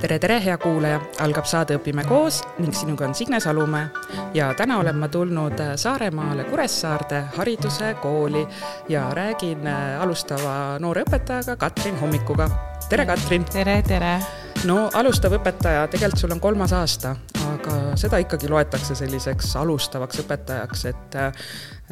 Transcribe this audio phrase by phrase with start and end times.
[0.00, 3.88] tere, tere, hea kuulaja, algab saade Õpime koos ning sinuga on Signe Salumäe
[4.34, 8.46] ja täna olen ma tulnud Saaremaale Kuressaarde hariduse kooli
[8.88, 9.66] ja räägin
[10.00, 12.48] alustava noore õpetajaga Katrin Hommikuga.
[12.88, 13.44] tere, Katrin!
[13.44, 14.16] tere, tere!
[14.64, 17.16] no alustav õpetaja, tegelikult sul on kolmas aasta,
[17.52, 21.20] aga seda ikkagi loetakse selliseks alustavaks õpetajaks, et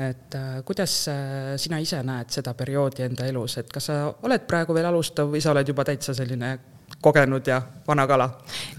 [0.00, 0.92] et kuidas
[1.60, 5.42] sina ise näed seda perioodi enda elus, et kas sa oled praegu veel alustav või
[5.44, 6.54] sa oled juba täitsa selline
[7.00, 8.30] kogenud ja vana kala?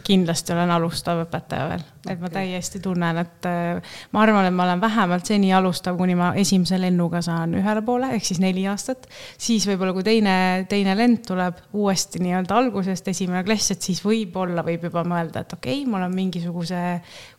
[0.04, 4.66] kindlasti olen alustav õpetaja veel, et ma täiesti tunnen, et äh, ma arvan, et ma
[4.66, 9.08] olen vähemalt seni alustav, kuni ma esimese lennuga saan ühele poole, ehk siis neli aastat.
[9.38, 10.36] siis võib-olla, kui teine,
[10.70, 15.56] teine lend tuleb uuesti nii-öelda algusest, esimene klass, et siis võib-olla võib juba mõelda, et
[15.56, 16.84] okei okay,, ma olen mingisuguse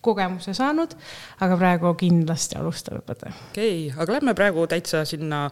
[0.00, 0.96] kogemuse saanud,
[1.44, 3.34] aga praegu kindlasti alustav õpetaja.
[3.50, 5.48] okei okay,, aga lähme praegu täitsa sinna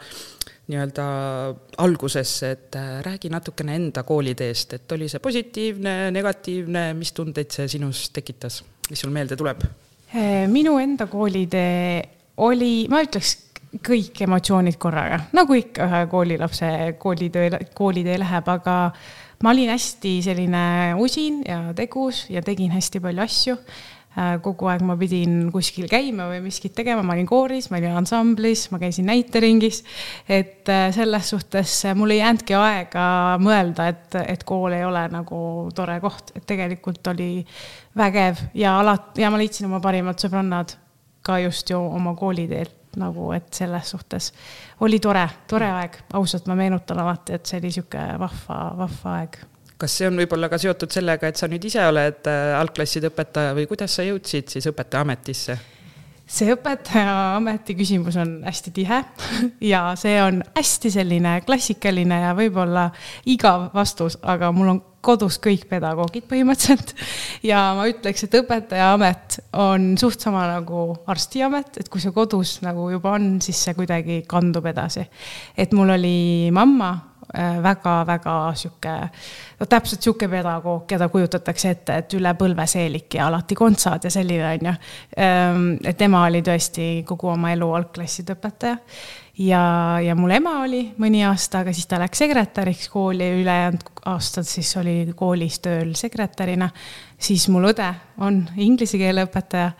[0.70, 1.04] nii-öelda
[1.82, 7.68] algusesse, et äh, räägi natukene enda kooliteest, et oli see positiivne, negatiivne, mis tundeid see
[7.76, 9.66] sinus tekitas, mis sul meelde tuleb?
[10.14, 12.02] Äh, minu enda koolitee
[12.46, 13.36] oli, ma ütleks,
[13.86, 18.76] kõik emotsioonid korraga, nagu ikka ühe koolilapse koolitöö, koolitee läheb, aga
[19.44, 20.64] ma olin hästi selline
[20.98, 23.56] usin ja tegus ja tegin hästi palju asju
[24.42, 28.66] kogu aeg ma pidin kuskil käima või miskit tegema, ma olin kooris, ma olin ansamblis,
[28.72, 29.84] ma käisin näiteringis.
[30.28, 33.04] et äh, selles suhtes mul ei jäänudki aega
[33.38, 37.46] mõelda, et, et kool ei ole nagu tore koht, et tegelikult oli
[37.96, 40.74] vägev ja alati ja ma leidsin oma parimad sõbrannad
[41.22, 44.32] ka just ju oma kooliteelt nagu, et selles suhtes
[44.82, 49.38] oli tore, tore aeg, ausalt ma meenutan alati, et see oli sihuke vahva, vahva aeg
[49.80, 53.56] kas see on võib-olla ka seotud sellega, et sa nüüd ise oled äh, algklasside õpetaja
[53.56, 55.58] või kuidas sa jõudsid siis õpetajaametisse?
[56.30, 59.00] see õpetajaameti küsimus on hästi tihe
[59.72, 62.86] ja see on hästi selline klassikaline ja võib-olla
[63.30, 66.94] igav vastus, aga mul on kodus kõik pedagoogid põhimõtteliselt.
[67.50, 72.90] ja ma ütleks, et õpetajaamet on suht sama nagu arstiamet, et kui see kodus nagu
[72.92, 75.08] juba on, siis see kuidagi kandub edasi.
[75.56, 76.92] et mul oli mamma
[77.62, 78.94] väga-väga äh, sihuke,
[79.60, 84.10] no täpselt sihuke pedagoog, keda kujutatakse ette, et üle põlve seelik ja alati kontsad ja
[84.10, 84.76] selline on ju.
[85.26, 88.78] Ähm, et tema oli tõesti kogu oma elu algklasside õpetaja
[89.40, 89.62] ja,
[90.04, 94.70] ja mul ema oli mõni aasta, aga siis ta läks sekretäriks kooli, ülejäänud aastad siis
[94.80, 96.70] oli koolis tööl sekretärina.
[97.18, 99.72] siis mul õde on inglise keele õpetaja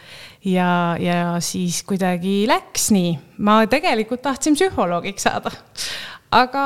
[0.45, 3.19] ja, ja siis kuidagi läks nii.
[3.39, 5.53] ma tegelikult tahtsin psühholoogiks saada,
[6.31, 6.65] aga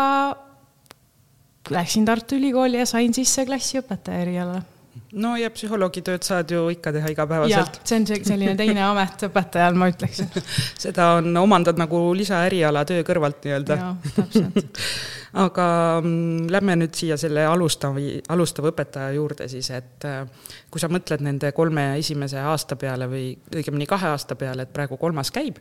[1.70, 4.62] läksin Tartu Ülikooli ja sain sisse klassiõpetaja erialale.
[5.12, 7.80] no ja psühholoogitööd saad ju ikka teha igapäevaselt.
[7.84, 10.30] see on selline teine amet õpetajal, ma ütleksin
[10.86, 13.78] seda on, omandad nagu lisaäriala töö kõrvalt nii-öelda.
[15.44, 15.66] aga
[16.04, 20.22] mm, lähme nüüd siia selle alustavi, alustava õpetaja juurde siis, et äh,
[20.70, 25.00] kui sa mõtled nende kolme esimese aasta peale või õigemini kahe aasta peale, et praegu
[25.00, 25.58] kolmas käib,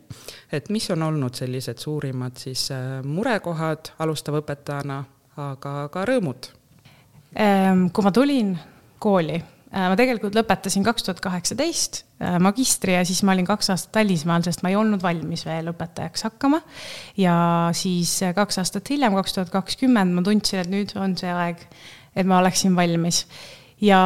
[0.52, 5.02] et mis on olnud sellised suurimad siis äh, murekohad alustava õpetajana
[5.40, 6.52] aga ka rõõmud?
[7.34, 8.54] Ehm, kui ma tulin
[9.02, 9.40] kooli,
[9.74, 14.02] äh, ma tegelikult lõpetasin kaks tuhat kaheksateist äh, magistri ja siis ma olin kaks aastat
[14.04, 16.62] välismaal, sest ma ei olnud valmis veel õpetajaks hakkama.
[17.18, 17.36] ja
[17.78, 21.66] siis äh, kaks aastat hiljem, kaks tuhat kakskümmend, ma tundsin, et nüüd on see aeg,
[22.16, 23.26] et ma oleksin valmis.
[23.82, 24.02] ja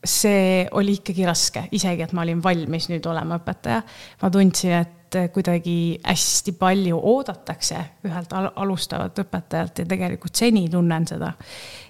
[0.00, 3.82] see oli ikkagi raske, isegi et ma olin valmis nüüd olema õpetaja.
[4.22, 10.66] ma tundsin, et et kuidagi hästi palju oodatakse ühelt al alustavat õpetajalt ja tegelikult seni
[10.70, 11.32] tunnen seda.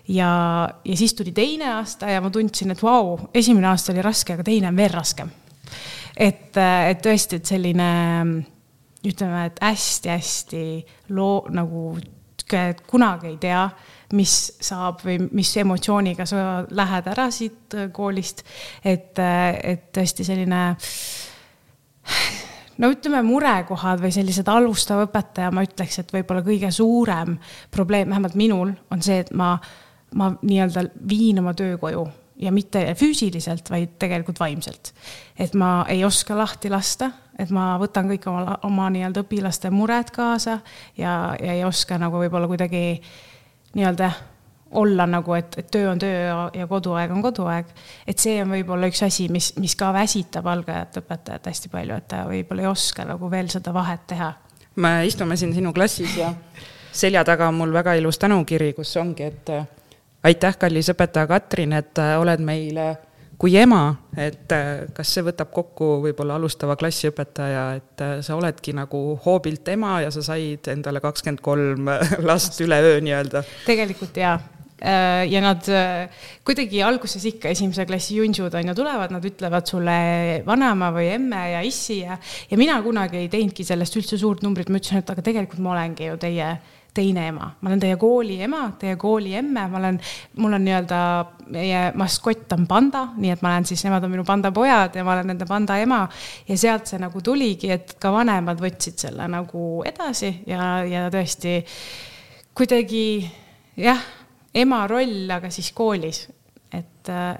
[0.09, 0.31] ja,
[0.85, 4.47] ja siis tuli teine aasta ja ma tundsin, et vau, esimene aasta oli raske, aga
[4.47, 5.31] teine on veel raskem.
[6.17, 7.91] et, et tõesti, et selline
[9.07, 10.65] ütleme, et hästi-hästi
[11.17, 11.95] loo nagu
[12.91, 13.63] kunagi ei tea,
[14.19, 18.43] mis saab või mis emotsiooniga sa lähed ära siit koolist.
[18.85, 20.63] et, et tõesti selline
[22.81, 27.37] no ütleme, murekohad või sellised alustava õpetaja, ma ütleks, et võib-olla kõige suurem
[27.71, 29.55] probleem, vähemalt minul, on see, et ma,
[30.17, 32.07] ma nii-öelda viin oma töö koju
[32.41, 34.95] ja mitte füüsiliselt, vaid tegelikult vaimselt.
[35.39, 40.13] et ma ei oska lahti lasta, et ma võtan kõik oma, oma nii-öelda õpilaste mured
[40.15, 40.61] kaasa
[40.97, 43.01] ja, ja ei oska nagu võib-olla kuidagi
[43.77, 44.11] nii-öelda
[44.71, 47.67] olla nagu, et, et töö on töö ja, ja koduaeg on koduaeg.
[48.07, 52.09] et see on võib-olla üks asi, mis, mis ka väsitab algajat õpetajat hästi palju, et
[52.11, 54.33] ta võib-olla ei oska nagu veel seda vahet teha.
[54.77, 56.33] me istume siin sinu klassis ja
[56.93, 59.55] selja taga on mul väga ilus tänukiri, kus ongi, et
[60.23, 62.91] aitäh, kallis õpetaja Katrin, et oled meile
[63.41, 68.77] kui ema, et äh, kas see võtab kokku võib-olla alustava klassiõpetaja, et äh, sa oledki
[68.77, 71.89] nagu hoobilt ema ja sa said endale kakskümmend kolm
[72.29, 73.43] last üleöö nii-öelda?
[73.65, 75.67] tegelikult jaa, Äh, ja nad
[76.47, 79.97] kuidagi alguses ikka esimese klassi junšud on ju tulevad, nad ütlevad sulle
[80.47, 82.17] vanaema või emme ja issi ja,
[82.49, 85.75] ja mina kunagi ei teinudki sellest üldse suurt numbrit, ma ütlesin, et aga tegelikult ma
[85.75, 86.55] olengi ju teie
[86.95, 89.99] teine ema, ma olen teie kooli ema, teie kooli emme, ma olen,
[90.43, 91.01] mul on nii-öelda,
[91.55, 95.05] meie maskott on panda, nii et ma olen siis, nemad on minu panda pojad ja
[95.07, 96.03] ma olen nende panda ema.
[96.49, 101.61] ja sealt see nagu tuligi, et ka vanemad võtsid selle nagu edasi ja, ja tõesti
[102.59, 103.05] kuidagi
[103.79, 104.03] jah,
[104.55, 106.25] ema roll, aga siis koolis,
[106.75, 107.37] et äh,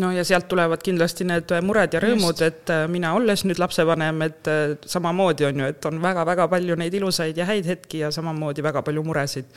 [0.00, 4.22] no ja sealt tulevad kindlasti need mured ja rõõmud, et äh, mina olles nüüd lapsevanem,
[4.26, 8.12] et äh, samamoodi on ju, et on väga-väga palju neid ilusaid ja häid hetki ja
[8.14, 9.50] samamoodi väga palju muresid.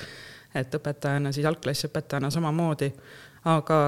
[0.56, 2.94] et õpetajana, siis algklassiõpetajana samamoodi.
[3.46, 3.80] aga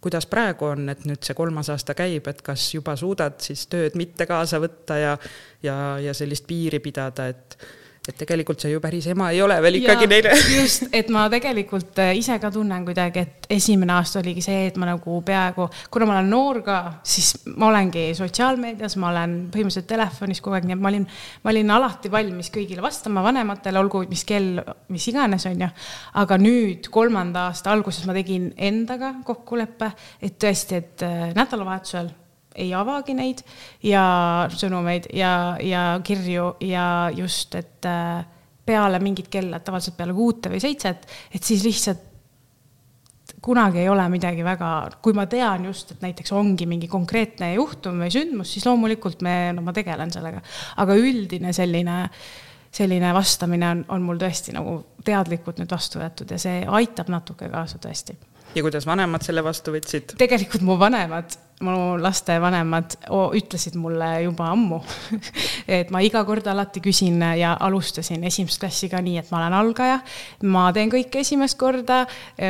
[0.00, 3.96] kuidas praegu on, et nüüd see kolmas aasta käib, et kas juba suudad siis tööd
[3.98, 5.16] mitte kaasa võtta ja,
[5.62, 7.56] ja, ja sellist piiri pidada, et
[8.10, 10.34] et tegelikult see ju päris ema ei ole veel ikkagi neile.
[10.58, 14.76] just, et ma tegelikult äh, ise ka tunnen kuidagi, et esimene aasta oligi see, et
[14.80, 19.88] ma nagu peaaegu, kuna ma olen noor ka, siis ma olengi sotsiaalmeedias, ma olen põhimõtteliselt
[19.90, 21.08] telefonis kogu aeg, nii et ma olin,
[21.44, 24.60] ma olin alati valmis kõigile vastama, vanematele, olgu mis kell,
[24.92, 25.72] mis iganes, on ju.
[26.22, 29.90] aga nüüd kolmanda aasta alguses ma tegin endaga kokkuleppe,
[30.22, 32.14] et tõesti, et äh, nädalavahetusel
[32.56, 33.42] ei avagi neid
[33.84, 34.04] ja
[34.52, 36.86] sõnumeid ja, ja kirju ja
[37.16, 38.24] just, et äh,
[38.66, 42.04] peale mingit kella, tavaliselt peale kuute või seitset, et siis lihtsalt
[43.46, 44.70] kunagi ei ole midagi väga,
[45.02, 49.36] kui ma tean just, et näiteks ongi mingi konkreetne juhtum või sündmus, siis loomulikult me,
[49.54, 50.42] no ma tegelen sellega.
[50.82, 52.00] aga üldine selline,
[52.74, 57.50] selline vastamine on, on mul tõesti nagu teadlikult nüüd vastu võetud ja see aitab natuke
[57.52, 58.18] kaasa tõesti.
[58.54, 60.16] ja kuidas vanemad selle vastu võtsid?
[60.18, 62.98] tegelikult mu vanemad mu lastevanemad
[63.36, 64.80] ütlesid mulle juba ammu
[65.78, 69.56] et ma iga kord alati küsin ja alustasin esimest klassi ka nii, et ma olen
[69.56, 69.98] algaja.
[70.44, 72.02] ma teen kõike esimest korda,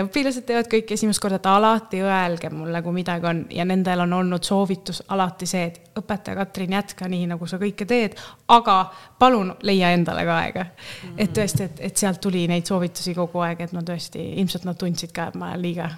[0.02, 4.16] õpilased teevad kõike esimest korda, et alati öelge mulle, kui midagi on ja nendel on
[4.20, 8.18] olnud soovitus alati see, et õpetaja Katrin, jätka nii, nagu sa kõike teed,
[8.52, 8.80] aga
[9.18, 10.66] palun leia endale ka aega
[11.16, 14.78] et tõesti, et, et sealt tuli neid soovitusi kogu aeg, et ma tõesti, ilmselt nad
[14.80, 15.90] tundsid ka, et ma liiga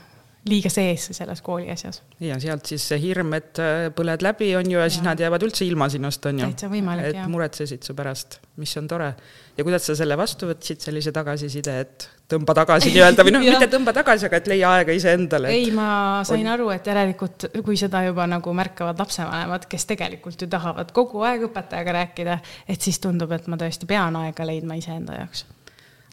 [0.49, 2.03] liiga sees selles kooli asjas.
[2.23, 5.45] ja sealt siis see hirm, et äh, põled läbi, on ju, ja siis nad jäävad
[5.47, 6.49] üldse ilma sinust, on ju.
[6.49, 7.25] täitsa võimalik, jah.
[7.25, 9.11] et muretsesid su pärast, mis on tore.
[9.57, 13.71] ja kuidas sa selle vastu võtsid, sellise tagasiside, et tõmba tagasi nii-öelda või noh, mitte
[13.73, 15.61] tõmba tagasi, aga et leia aega iseendale et....
[15.61, 15.91] ei, ma
[16.29, 16.53] sain on...
[16.55, 21.49] aru, et järelikult, kui seda juba nagu märkavad lapsevanemad, kes tegelikult ju tahavad kogu aeg
[21.51, 25.47] õpetajaga rääkida, et siis tundub, et ma tõesti pean aega leidma iseenda jaoks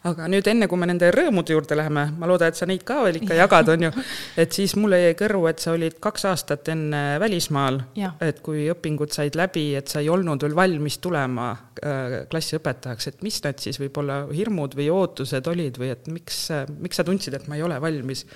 [0.04, 2.98] aga nüüd enne, kui me nende rõõmude juurde läheme, ma loodan, et sa neid ka
[3.04, 3.90] veel ikka jagad, on ju,
[4.42, 7.80] et siis mulle jäi kõrvu, et sa olid kaks aastat enne välismaal,
[8.24, 13.26] et kui õpingud said läbi, et sa ei olnud veel valmis tulema äh, klassiõpetajaks, et
[13.26, 16.46] mis need siis võib-olla hirmud või ootused olid või et miks,
[16.76, 18.26] miks sa tundsid, et ma ei ole valmis?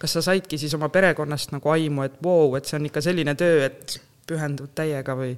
[0.00, 3.02] kas sa saidki siis oma perekonnast nagu aimu, et vau wow,, et see on ikka
[3.04, 5.34] selline töö, et pühendud täiega või?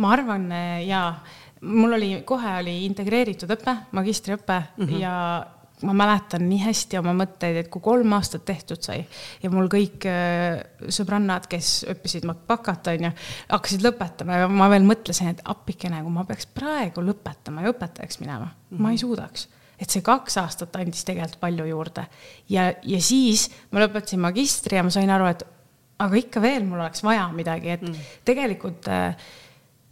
[0.00, 0.46] ma arvan
[0.86, 1.10] jaa
[1.60, 5.00] mul oli, kohe oli integreeritud õpe, magistriõpe mm -hmm.
[5.00, 5.14] ja
[5.82, 9.04] ma mäletan nii hästi oma mõtteid, et kui kolm aastat tehtud sai
[9.42, 10.58] ja mul kõik äh,
[10.94, 13.12] sõbrannad, kes õppisid bakat, onju,
[13.48, 18.20] hakkasid lõpetama ja ma veel mõtlesin, et appikene, kui ma peaks praegu lõpetama ja õpetajaks
[18.20, 18.82] minema mm, -hmm.
[18.82, 22.06] ma ei suudaks et see kaks aastat andis tegelikult palju juurde
[22.50, 25.44] ja, ja siis ma lõpetasin magistri ja ma sain aru, et
[25.98, 28.08] aga ikka veel mul oleks vaja midagi, et mm.
[28.26, 29.14] tegelikult äh,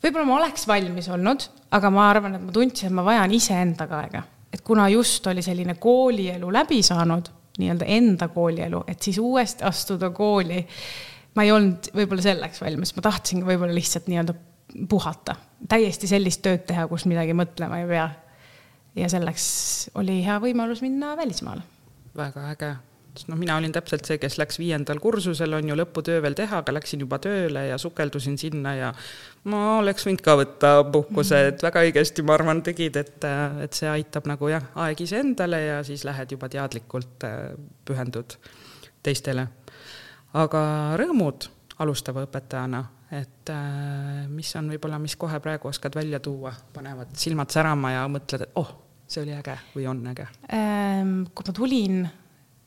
[0.02, 4.00] võib-olla ma oleks valmis olnud, aga ma arvan, et ma tundsin, et ma vajan iseendaga
[4.04, 4.22] aega.
[4.52, 10.10] et kuna just oli selline koolielu läbi saanud, nii-öelda enda koolielu, et siis uuesti astuda
[10.10, 10.60] kooli,
[11.34, 14.36] ma ei olnud võib-olla selleks valmis, ma tahtsingi võib-olla lihtsalt nii-öelda
[14.88, 15.36] puhata,
[15.68, 18.08] täiesti sellist tööd teha, kus midagi mõtlema ei pea.
[18.96, 19.46] ja selleks
[20.00, 21.62] oli hea võimalus minna välismaale.
[22.16, 22.76] väga äge
[23.16, 26.60] sest noh, mina olin täpselt see, kes läks viiendal kursusel, on ju, lõputöö veel teha,
[26.62, 28.92] aga läksin juba tööle ja sukeldusin sinna ja
[29.50, 33.28] ma oleks võinud ka võtta puhkuse, et väga õigesti, ma arvan, tegid, et,
[33.64, 37.26] et see aitab nagu jah, aeg iseendale ja siis lähed juba teadlikult,
[37.86, 38.36] pühendud
[39.06, 39.48] teistele.
[40.36, 40.60] aga
[41.00, 41.48] rõõmud
[41.82, 42.82] alustava õpetajana,
[43.16, 43.52] et
[44.32, 48.60] mis on võib-olla, mis kohe praegu oskad välja tuua, panevad silmad särama ja mõtled, et
[48.60, 48.72] oh,
[49.06, 50.26] see oli äge või on äge?
[50.52, 52.00] Ehm, kui ma tulin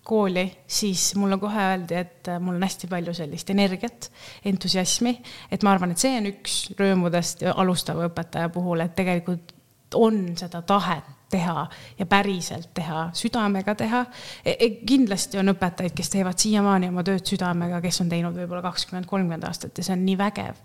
[0.10, 4.10] kooli, siis mulle kohe öeldi, et äh, mul on hästi palju sellist energiat,
[4.50, 5.14] entusiasmi,
[5.52, 9.54] et ma arvan, et see on üks rõõmudest alustava õpetaja puhul, et tegelikult
[9.98, 11.68] on seda tahet teha
[12.00, 14.04] ja päriselt teha, südamega teha
[14.46, 14.56] e.
[14.56, 19.06] E kindlasti on õpetajaid, kes teevad siiamaani oma tööd südamega, kes on teinud võib-olla kakskümmend,
[19.10, 20.58] kolmkümmend aastat ja see on nii vägev.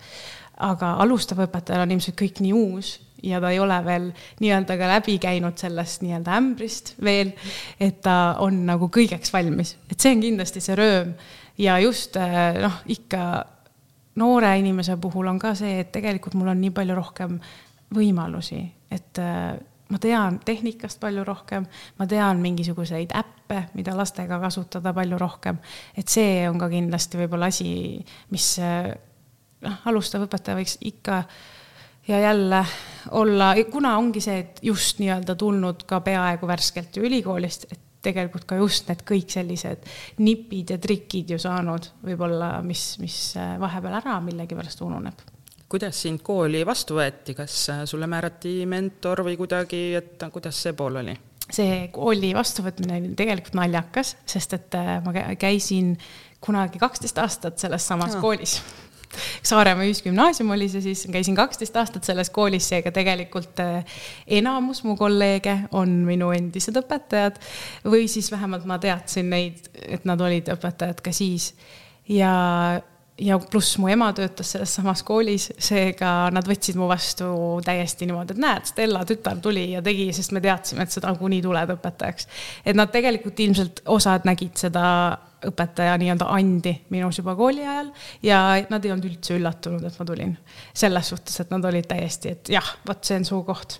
[0.65, 2.95] aga alustav õpetajal on ilmselt kõik nii uus
[3.25, 4.11] ja ta ei ole veel
[4.43, 7.33] nii-öelda ka läbi käinud sellest nii-öelda ämbrist veel,
[7.81, 11.15] et ta on nagu kõigeks valmis, et see on kindlasti see rööm
[11.59, 13.27] ja just äh, noh, ikka
[14.21, 17.39] noore inimese puhul on ka see, et tegelikult mul on nii palju rohkem
[17.95, 18.61] võimalusi,
[18.95, 19.55] et äh,
[19.91, 21.67] ma tean tehnikast palju rohkem,
[21.99, 25.59] ma tean mingisuguseid äppe, mida lastega kasutada palju rohkem.
[25.97, 28.01] et see on ka kindlasti võib-olla asi,
[28.33, 28.49] mis
[29.65, 31.23] noh, alustav õpetaja võiks ikka
[32.09, 32.65] ja jälle
[33.11, 38.45] olla, kuna ongi see, et just nii-öelda tulnud ka peaaegu värskelt ju ülikoolist, et tegelikult
[38.45, 39.87] ka just need kõik sellised
[40.21, 43.21] nipid ja trikid ju saanud võib-olla, mis, mis
[43.61, 45.25] vahepeal ära millegipärast ununeb
[45.75, 50.77] kuidas sind kooli vastu võeti, kas äh, sulle määrati mentor või kuidagi, et kuidas see
[50.77, 51.17] pool oli?
[51.45, 55.93] see kooli vastuvõtmine oli tegelikult naljakas, sest et äh, ma käisin
[56.45, 58.21] kunagi kaksteist aastat selles samas ja.
[58.23, 58.59] koolis
[59.43, 64.01] Saaremaa Ühisgümnaasium oli see siis, käisin kaksteist aastat selles koolis, seega tegelikult äh,
[64.41, 67.39] enamus mu kolleege on minu endised õpetajad
[67.85, 71.53] või siis vähemalt ma teadsin neid, et nad olid õpetajad ka siis.
[72.09, 72.35] ja
[73.19, 77.29] ja pluss mu ema töötas selles samas koolis, seega nad võtsid mu vastu
[77.65, 81.43] täiesti niimoodi, et näed, Stella tütar tuli ja tegi, sest me teadsime, et sa nagunii
[81.45, 82.29] tuled õpetajaks.
[82.67, 84.85] et nad tegelikult ilmselt osad nägid seda
[85.49, 87.91] õpetaja nii-öelda andi minus juba kooli ajal
[88.25, 90.37] ja nad ei olnud üldse üllatunud, et ma tulin.
[90.75, 93.79] selles suhtes, et nad olid täiesti, et jah, vot see on su koht.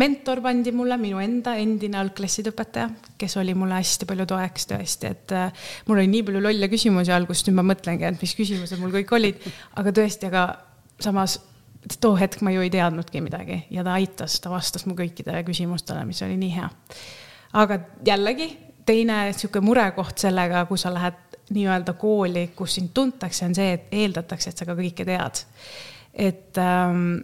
[0.00, 5.12] mentor pandi mulle minu enda endine algklasside õpetaja, kes oli mulle hästi palju toeks tõesti,
[5.12, 8.80] et äh, mul oli nii palju lolle küsimusi alguses, nüüd ma mõtlengi, et mis küsimused
[8.80, 9.48] mul kõik olid,
[9.80, 10.46] aga tõesti, aga
[11.02, 11.38] samas
[12.00, 16.04] too hetk ma ju ei teadnudki midagi ja ta aitas, ta vastas mu kõikidele küsimustele,
[16.06, 16.68] mis oli nii hea.
[17.58, 18.48] aga jällegi
[18.86, 23.94] teine niisugune murekoht sellega, kui sa lähed nii-öelda kooli, kus sind tuntakse, on see, et
[24.02, 25.44] eeldatakse, et sa ka kõike tead.
[26.12, 27.22] et ähm,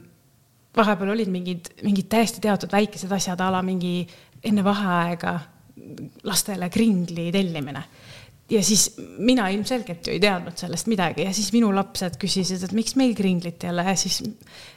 [0.76, 4.06] vahepeal olid mingid, mingid täiesti teatud väikesed asjad a la mingi
[4.48, 5.34] enne vaheaega
[6.28, 7.82] lastele kringli tellimine.
[8.48, 11.26] Ja siis mina ilmselgelt ju ei teadnud sellest midagi.
[11.26, 13.84] Ja siis minu lapsed küsisid, et miks meil kringlit ei ole.
[13.90, 14.22] Ja siis,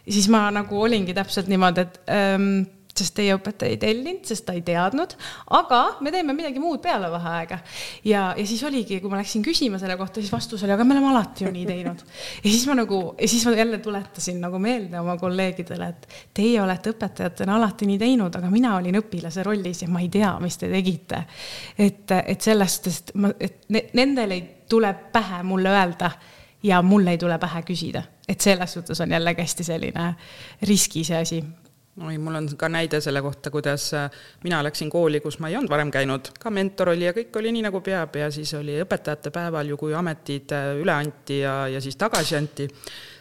[0.03, 2.65] siis ma nagu olingi täpselt niimoodi, et ähm,
[2.97, 5.13] sest teie õpetaja ei tellinud, sest ta ei teadnud,
[5.57, 7.59] aga me teeme midagi muud peale vaheaega.
[8.07, 10.95] ja, ja siis oligi, kui ma läksin küsima selle kohta, siis vastus oli, aga me
[10.97, 12.03] oleme alati ju nii teinud.
[12.43, 16.61] ja siis ma nagu, ja siis ma jälle tuletasin nagu meelde oma kolleegidele, et teie
[16.61, 20.59] olete õpetajatena alati nii teinud, aga mina olin õpilase rollis ja ma ei tea, mis
[20.59, 21.23] te tegite.
[21.77, 26.11] et, et sellest, sest ma, et ne, nendel ei tule pähe mulle öelda
[26.63, 30.13] ja mul ei tule pähe küsida, et selles suhtes on jällegi hästi selline
[30.67, 31.41] riski see asi
[31.99, 34.09] oi, mul on ka näide selle kohta, kuidas äh,
[34.43, 37.51] mina läksin kooli, kus ma ei olnud varem käinud, ka mentor oli ja kõik oli
[37.51, 41.65] nii, nagu peab ja siis oli õpetajate päeval ju, kui ametid äh, üle anti ja,
[41.71, 42.69] ja siis tagasi anti,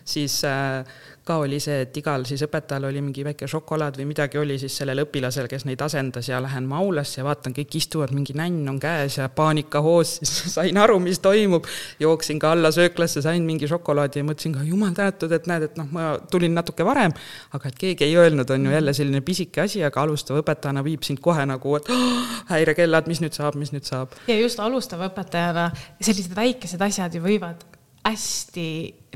[0.06, 0.86] siis äh,
[1.24, 4.76] ka oli see, et igal siis õpetajal oli mingi väike šokolaad või midagi oli siis
[4.80, 8.68] sellel õpilasel, kes neid asendas ja lähen ma aulasse ja vaatan, kõik istuvad, mingi nänn
[8.72, 11.68] on käes ja paanikahoos, siis sain aru, mis toimub.
[12.00, 15.80] jooksin ka alla sööklasse, sain mingi šokolaadi ja mõtlesin ka jumal tänatud, et näed, et
[15.80, 17.12] noh, ma tulin natuke varem,
[17.52, 21.04] aga et keegi ei öelnud, on ju jälle selline pisike asi, aga alustav õpetajana viib
[21.06, 24.16] sind kohe nagu, et oh, häirekellad, mis nüüd saab, mis nüüd saab.
[24.30, 25.68] ja just alustava õpetajana
[26.00, 27.68] sellised väikesed asjad ju võivad
[28.04, 28.66] hästi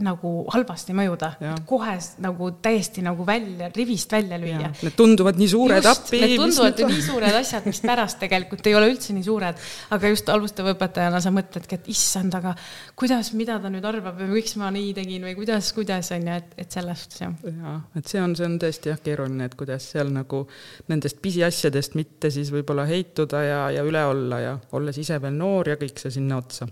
[0.03, 1.29] nagu halvasti mõjuda,
[1.69, 1.93] kohe
[2.25, 4.71] nagu täiesti nagu välja, rivist välja lüüa.
[4.83, 6.21] Need tunduvad nii suured just, appi.
[6.25, 9.61] Need tunduvad ju nii suured asjad, mis pärast tegelikult ei ole üldse nii suured,
[9.95, 12.57] aga just alustava õpetajana sa mõtledki, et issand, aga
[12.99, 16.41] kuidas, mida ta nüüd arvab või miks ma nii tegin või kuidas, kuidas on ju,
[16.43, 17.39] et, et sellest jah.
[17.53, 20.43] jaa, et see on, see on tõesti jah keeruline, et kuidas seal nagu
[20.91, 25.71] nendest pisiasjadest mitte siis võib-olla heituda ja, ja üle olla ja olles ise veel noor
[25.75, 26.67] ja kõik see sinna otsa.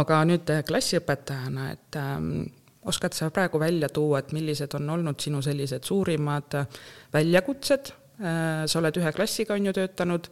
[0.00, 2.32] aga nüüd klassiõpetajana, et ähm,
[2.84, 6.80] oskad sa praegu välja tuua, et millised on olnud sinu sellised suurimad äh,
[7.14, 10.30] väljakutsed, äh, sa oled ühe klassiga, on ju, töötanud,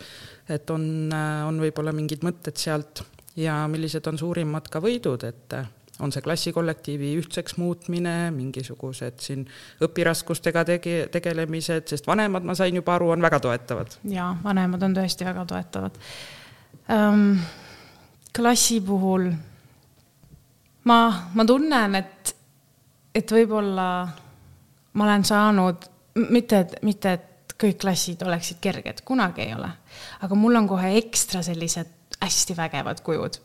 [0.49, 3.05] et on, äh, on võib-olla mingid mõtted sealt
[3.39, 5.61] ja millised on suurimad ka võidud, et
[6.01, 9.45] on see klassikollektiivi ühtseks muutmine, mingisugused siin
[9.85, 13.99] õpiraskustega tege-, tegelemised, sest vanemad, ma sain juba aru, on väga toetavad.
[14.11, 16.01] jaa, vanemad on tõesti väga toetavad
[16.89, 17.39] um,.
[18.35, 19.29] klassi puhul
[20.89, 20.99] ma,
[21.35, 22.35] ma tunnen, et
[23.15, 23.89] et võib-olla
[24.93, 25.87] ma olen saanud,
[26.31, 29.69] mitte, et, mitte, et kõik klassid oleksid kerged, kunagi ei ole,
[30.25, 33.39] aga mul on kohe ekstra sellised hästi vägevad kujud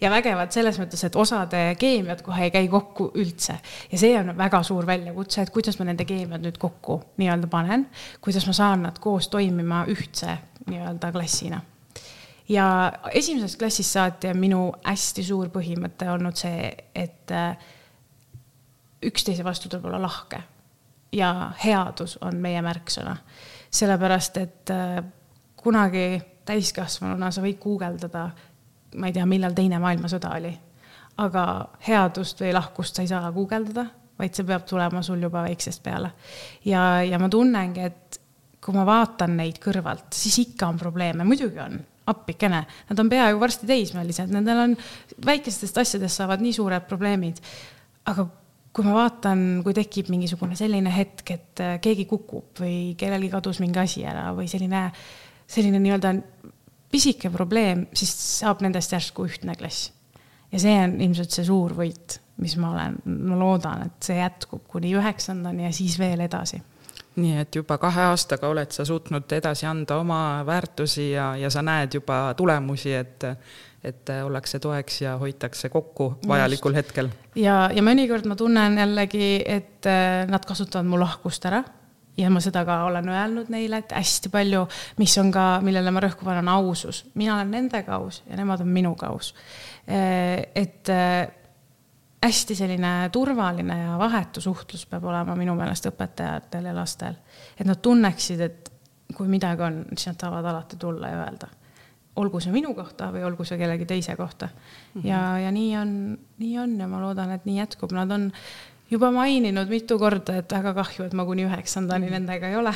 [0.00, 3.58] ja vägevad selles mõttes, et osade keemiad kohe ei käi kokku üldse.
[3.92, 7.88] ja see on väga suur väljakutse, et kuidas ma nende keemiad nüüd kokku nii-öelda panen,
[8.24, 11.60] kuidas ma saan nad koos toimima ühtse nii-öelda klassina.
[12.48, 17.56] ja esimesest klassist saati on minu hästi suur põhimõte olnud see, et äh,
[19.02, 20.42] üksteise vastu tuleb olla lahke
[21.12, 23.16] ja headus on meie märksõna.
[23.70, 25.04] sellepärast, et äh,
[25.56, 28.28] kunagi täiskasvanuna sa võid guugeldada,
[28.96, 30.52] ma ei tea, millal Teine maailmasõda oli,
[31.18, 31.44] aga
[31.88, 33.86] headust või lahkust sa ei saa guugeldada,
[34.18, 36.12] vaid see peab tulema sul juba väiksest peale.
[36.64, 38.20] ja, ja ma tunnengi, et
[38.60, 43.40] kui ma vaatan neid kõrvalt, siis ikka on probleeme, muidugi on appikene, nad on peaaegu
[43.40, 44.74] varsti teismelised, nendel on,
[45.26, 47.42] väikestest asjadest saavad nii suured probleemid.
[48.06, 48.28] aga
[48.76, 53.62] kui ma vaatan, kui tekib mingisugune selline hetk, et äh, keegi kukub või kellelgi kadus
[53.64, 54.90] mingi asi ära või selline,
[55.48, 56.12] selline nii-öelda
[56.92, 59.90] pisike probleem, siis saab nendest järsku ühtne klass.
[60.52, 64.66] ja see on ilmselt see suur võit, mis ma olen, ma loodan, et see jätkub
[64.68, 66.60] kuni üheksandani ja siis veel edasi
[67.16, 71.62] nii et juba kahe aastaga oled sa suutnud edasi anda oma väärtusi ja, ja sa
[71.64, 73.24] näed juba tulemusi, et,
[73.86, 76.82] et ollakse toeks ja hoitakse kokku vajalikul Just.
[76.82, 77.10] hetkel.
[77.38, 81.62] ja, ja mõnikord ma tunnen jällegi, et äh, nad kasutavad mu lahkust ära
[82.16, 84.64] ja ma seda ka olen öelnud neile, et hästi palju,
[85.00, 87.04] mis on ka, millele ma rõhku panen, ausus.
[87.14, 89.34] mina olen nendega aus ja nemad on minuga aus.
[89.88, 91.26] Äh, et äh,
[92.26, 97.20] hästi selline turvaline ja vahetu suhtlus peab olema minu meelest õpetajatel ja lastel.
[97.58, 98.72] et nad tunneksid, et
[99.14, 101.48] kui midagi on, siis nad saavad alati tulla ja öelda.
[102.16, 105.00] Olgu see minu kohta või olgu see kellegi teise kohta mm.
[105.00, 105.08] -hmm.
[105.08, 105.90] ja, ja nii on,
[106.38, 108.30] nii on ja ma loodan, et nii jätkub, nad on
[108.90, 112.18] juba maininud mitu korda, et väga kahju, et ma kuni üheksandani -hmm.
[112.20, 112.74] nendega ei ole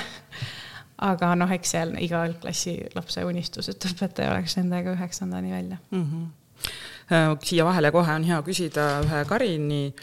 [1.01, 5.77] aga noh, eks see on iga klassi lapse unistus, et õpetaja oleks nendega üheksandani välja
[5.91, 6.05] mm.
[6.05, 6.29] -hmm
[7.45, 9.95] siia vahele kohe on hea küsida ühe Karini,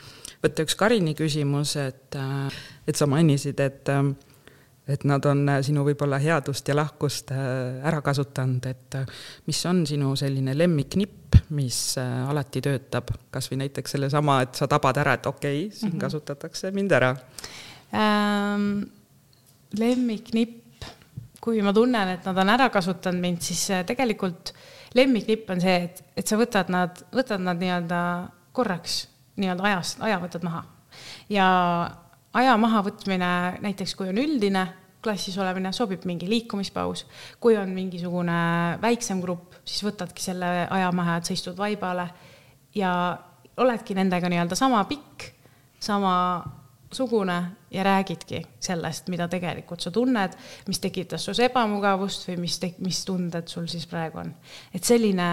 [0.44, 4.04] võtta üks Karini küsimus, et, äh, et sa mainisid, et äh,
[4.88, 9.00] et nad on sinu võib-olla headust ja lahkust ära kasutanud, et
[9.48, 14.98] mis on sinu selline lemmiknipp, mis alati töötab, kas või näiteks sellesama, et sa tabad
[15.04, 16.02] ära, et okei okay,, siin mm -hmm.
[16.06, 17.16] kasutatakse mind ära
[17.94, 18.88] ähm,?
[19.78, 20.86] lemmiknipp,
[21.42, 25.78] kui ma tunnen, et nad on ära kasutanud mind, siis tegelikult äh, lemmiknipp on see,
[25.88, 28.02] et, et sa võtad nad, võtad nad nii-öelda
[28.56, 29.06] korraks
[29.38, 30.64] nii-öelda ajast, aja võtad maha.
[31.30, 31.48] ja
[32.34, 34.68] aja mahavõtmine näiteks, kui on üldine
[35.04, 37.06] klassis olemine, sobib mingi liikumispaus.
[37.40, 42.10] kui on mingisugune väiksem grupp, siis võtadki selle aja maha, et sa istud vaibale
[42.76, 42.92] ja
[43.58, 45.32] oledki nendega nii-öelda sama pikk,
[45.80, 46.44] sama
[46.92, 47.38] sugune
[47.72, 50.36] ja räägidki sellest, mida tegelikult sa tunned,
[50.68, 54.34] mis tekitas sus ebamugavust või mis, mis tunded sul siis praegu on.
[54.74, 55.28] et selline,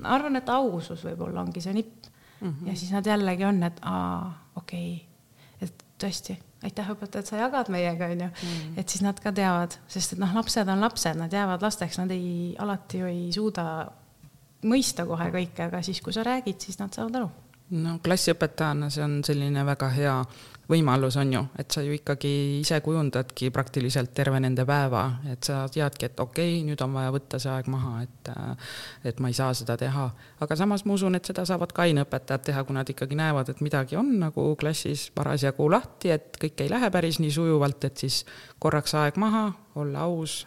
[0.00, 2.08] ma arvan, et ausus võib-olla ongi see nipp
[2.40, 2.48] mm.
[2.48, 2.70] -hmm.
[2.70, 5.05] ja siis nad jällegi on, et aa, okei okay.,
[6.00, 8.28] tõesti, aitäh õpetaja, et sa jagad meiega, onju.
[8.28, 8.78] Mhm.
[8.78, 12.10] et siis nad ka teavad, sest et noh, lapsed on lapsed, nad jäävad lasteks, nad
[12.10, 13.66] ei, alati ju ei suuda
[14.66, 17.30] mõista kohe kõike, aga siis, kui sa räägid, siis nad saavad aru
[17.70, 20.14] no klassiõpetajana see on selline väga hea
[20.70, 25.60] võimalus, on ju, et sa ju ikkagi ise kujundadki praktiliselt terve nende päeva, et sa
[25.70, 28.30] teadki, et okei okay,, nüüd on vaja võtta see aeg maha, et
[29.06, 30.08] et ma ei saa seda teha.
[30.42, 33.62] aga samas ma usun, et seda saavad ka aineõpetajad teha, kui nad ikkagi näevad, et
[33.62, 38.24] midagi on nagu klassis parasjagu lahti, et kõik ei lähe päris nii sujuvalt, et siis
[38.58, 39.48] korraks aeg maha,
[39.78, 40.44] olla aus,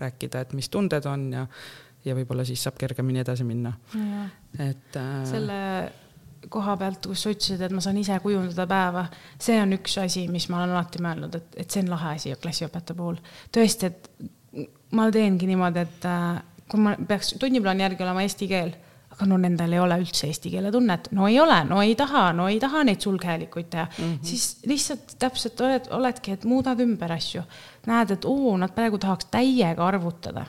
[0.00, 1.46] rääkida, et mis tunded on ja
[2.00, 3.74] ja võib-olla siis saab kergemini edasi minna.
[4.56, 5.24] et äh...
[5.28, 5.58] selle
[6.48, 9.06] koha pealt, kus sa ütlesid, et ma saan ise kujundada päeva,
[9.40, 12.34] see on üks asi, mis ma olen alati mõelnud, et, et see on lahe asi
[12.42, 13.18] klassiõpetaja puhul.
[13.52, 16.38] tõesti, et ma teengi niimoodi, et äh,
[16.70, 18.72] kui ma peaks tunniplaani järgi olema eesti keel,
[19.10, 22.30] aga no nendel ei ole üldse eesti keele tunnet, no ei ole, no ei taha,
[22.36, 24.18] no ei taha neid sulghäälikuid teha mm, -hmm.
[24.22, 27.42] siis lihtsalt täpselt oled, oledki, et muudad ümber asju.
[27.86, 30.46] näed, et oo, nad praegu tahaks täiega arvutada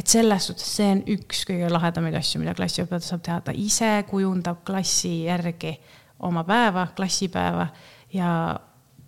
[0.00, 3.90] et selles suhtes see on üks kõige lahedamaid asju, mida klassiõpetaja saab teha, ta ise
[4.08, 5.74] kujundab klassi järgi
[6.26, 7.66] oma päeva, klassipäeva
[8.16, 8.30] ja,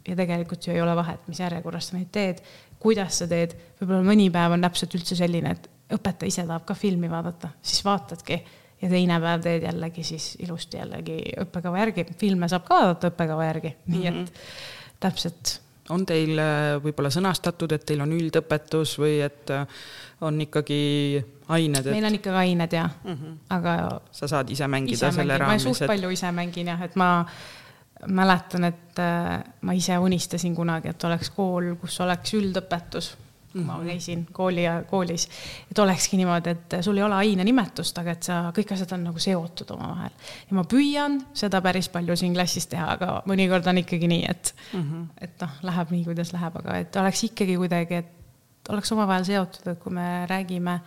[0.09, 2.43] ja tegelikult ju ei ole vahet, mis järjekorras sa neid teed,
[2.83, 6.77] kuidas sa teed, võib-olla mõni päev on täpselt üldse selline, et õpetaja ise tahab ka
[6.77, 8.39] filmi vaadata, siis vaatadki
[8.83, 13.49] ja teine päev teed jällegi siis ilusti jällegi õppekava järgi, filme saab ka vaadata õppekava
[13.49, 14.97] järgi, nii et mm -hmm.
[15.01, 19.81] täpselt on teil äh, võib-olla sõnastatud, et teil on üldõpetus või et äh,
[20.23, 20.83] on ikkagi
[21.49, 21.95] ained et...?
[21.95, 23.41] meil on ikkagi ained jah mm, -hmm.
[23.57, 23.75] aga.
[24.15, 25.47] sa saad ise mängida ise selle mängin.
[25.47, 25.67] raames?
[25.67, 25.91] ma suht et...
[25.95, 27.11] palju ise mängin jah, et ma
[28.07, 33.13] mäletan, et äh, ma ise unistasin kunagi, et oleks kool, kus oleks üldõpetus
[33.53, 33.87] kui ma mhm.
[33.87, 35.29] käisin kooli ja koolis,
[35.71, 39.07] et olekski niimoodi, et sul ei ole aine nimetust, aga et sa, kõik asjad on
[39.11, 40.17] nagu seotud omavahel.
[40.49, 44.55] ja ma püüan seda päris palju siin klassis teha, aga mõnikord on ikkagi nii, et
[44.73, 45.07] mm, -hmm.
[45.21, 49.67] et noh, läheb nii, kuidas läheb, aga et oleks ikkagi kuidagi, et oleks omavahel seotud,
[49.67, 50.81] et kui me räägime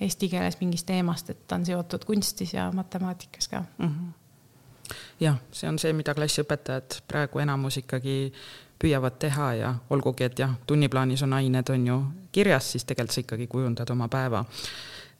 [0.00, 3.86] eesti keeles mingist teemast, et ta on seotud kunstis ja matemaatikas ka mm.
[3.86, 4.94] -hmm.
[5.20, 8.32] jah, see on see, mida klassiõpetajad praegu enamus ikkagi
[8.80, 11.98] püüavad teha ja olgugi, et jah, tunniplaanis on ained, on ju
[12.32, 14.44] kirjas, siis tegelikult sa ikkagi kujundad oma päeva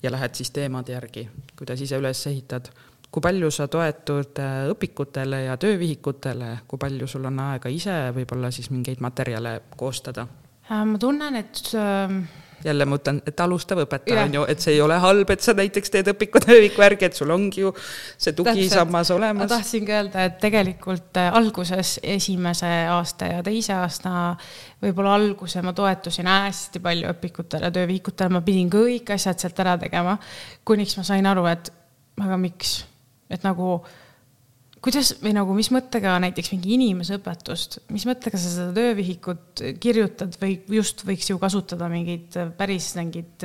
[0.02, 2.70] ja lähed siis teemade järgi, kuidas ise üles ehitad.
[3.10, 8.52] kui palju sa toetud äh, õpikutele ja töövihikutele, kui palju sul on aega ise võib-olla
[8.54, 10.26] siis mingeid materjale koostada?
[10.70, 14.74] Äh, ma tunnen, et äh jälle ma ütlen, et alustav õpetaja on ju, et see
[14.74, 17.72] ei ole halb, et sa näiteks teed õpikutööviku järgi, et sul ongi ju
[18.16, 19.46] see tugisammas olemas.
[19.46, 24.34] ma tahtsingi öelda, et tegelikult äh, alguses esimese aasta ja teise aasta
[24.82, 30.18] võib-olla alguse ma toetusin hästi palju õpikutele, töövihikutele, ma pidin kõik asjad sealt ära tegema,
[30.64, 31.72] kuniks ma sain aru, et
[32.20, 32.80] aga miks,
[33.30, 33.78] et nagu
[34.84, 40.56] kuidas või nagu, mis mõttega näiteks mingi inimeseõpetust, mis mõttega sa seda töövihikut kirjutad või
[40.80, 43.44] just võiks ju kasutada mingeid päris mingeid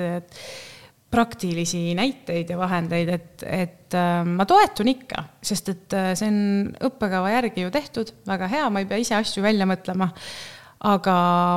[1.16, 6.40] praktilisi näiteid ja vahendeid, et, et äh, ma toetun ikka, sest et äh, see on
[6.90, 10.10] õppekava järgi ju tehtud, väga hea, ma ei pea ise asju välja mõtlema
[10.86, 11.16] aga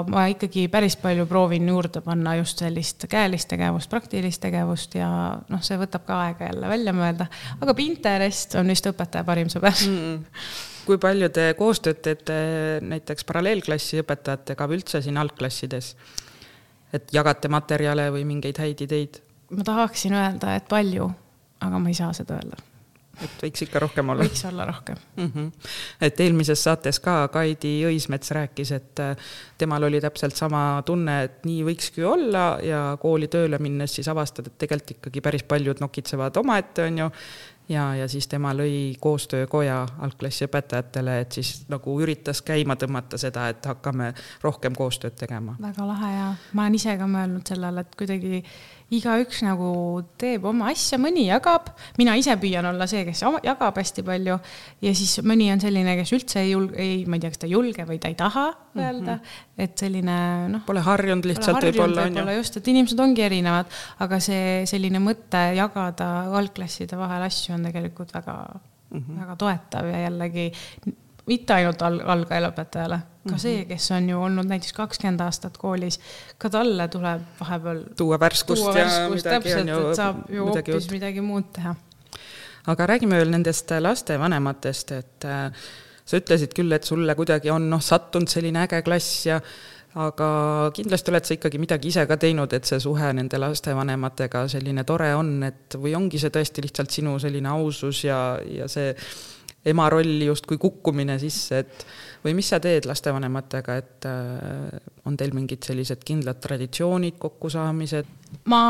[0.08, 5.10] ma ikkagi päris palju proovin juurde panna just sellist käelist tegevust, praktilist tegevust ja
[5.52, 7.28] noh, see võtab ka aega jälle välja mõelda.
[7.60, 9.98] aga Pinterest on vist õpetaja parim sõber mm.
[9.98, 10.46] -mm.
[10.86, 12.38] kui palju te koostööd teete
[12.84, 15.94] näiteks paralleelklassi õpetajatega või üldse siin algklassides?
[16.92, 19.20] et jagate materjale või mingeid häid ideid?
[19.50, 21.10] ma tahaksin öelda, et palju,
[21.60, 22.64] aga ma ei saa seda öelda
[23.24, 24.26] et võiks ikka rohkem olla.
[24.26, 25.30] võiks olla rohkem mm.
[25.34, 25.68] -hmm.
[26.08, 29.28] et eelmises saates ka Kaidi Õismets rääkis, et äh,
[29.58, 34.46] temal oli täpselt sama tunne, et nii võikski olla ja kooli tööle minnes siis avastad,
[34.46, 37.10] et tegelikult ikkagi päris paljud nokitsevad omaette, on ju
[37.68, 43.48] ja, ja siis tema lõi koostöökoja algklassi õpetajatele, et siis nagu üritas käima tõmmata seda,
[43.52, 45.56] et hakkame rohkem koostööd tegema.
[45.60, 48.42] väga lahe ja ma olen ise ka mõelnud sellele, et kuidagi
[48.94, 49.70] igaüks nagu
[50.20, 54.38] teeb oma asja, mõni jagab, mina ise püüan olla see, kes jagab hästi palju
[54.84, 57.48] ja siis mõni on selline, kes üldse ei julge, ei, ma ei tea, kas ta
[57.48, 58.46] ei julge või ta ei taha
[58.78, 59.64] öelda mm, -hmm.
[59.66, 60.16] et selline
[60.54, 60.64] noh.
[60.68, 62.38] Pole harjunud lihtsalt võib-olla on ju.
[62.38, 66.08] just, et inimesed ongi erinevad, aga see selline mõte jagada
[66.40, 69.20] algklasside vahel asju on tegelikult väga mm, -hmm.
[69.20, 70.48] väga toetav ja jällegi
[71.28, 73.42] mitte ainult al-, algajalõpetajale, ka mhm.
[73.42, 76.00] see, kes on ju olnud näiteks kakskümmend aastat koolis,
[76.40, 80.94] ka talle tuleb vahepeal tuua värskust, tuua värskust ja täpselt, et saab ju hoopis juht.
[80.96, 81.74] midagi muud teha.
[82.68, 85.66] aga räägime veel nendest lastevanematest, et äh,
[86.08, 89.40] sa ütlesid küll, et sulle kuidagi on noh, sattunud selline äge klass ja
[89.98, 90.28] aga
[90.76, 95.10] kindlasti oled sa ikkagi midagi ise ka teinud, et see suhe nende lastevanematega selline tore
[95.16, 98.92] on, et või ongi see tõesti lihtsalt sinu selline ausus ja, ja see
[99.68, 101.84] ema rolli justkui kukkumine sisse, et
[102.24, 108.16] või mis sa teed lastevanematega, et äh, on teil mingid sellised kindlad traditsioonid, kokkusaamised?
[108.50, 108.62] ma,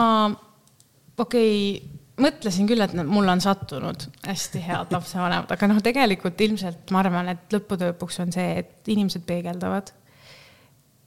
[1.18, 6.92] okei okay, mõtlesin küll, et mul on sattunud hästi head lapsevanemad, aga noh, tegelikult ilmselt
[6.94, 9.92] ma arvan, et lõppude lõpuks on see, et inimesed peegeldavad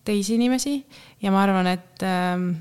[0.07, 0.75] teisi inimesi
[1.21, 2.51] ja ma arvan, et ähm,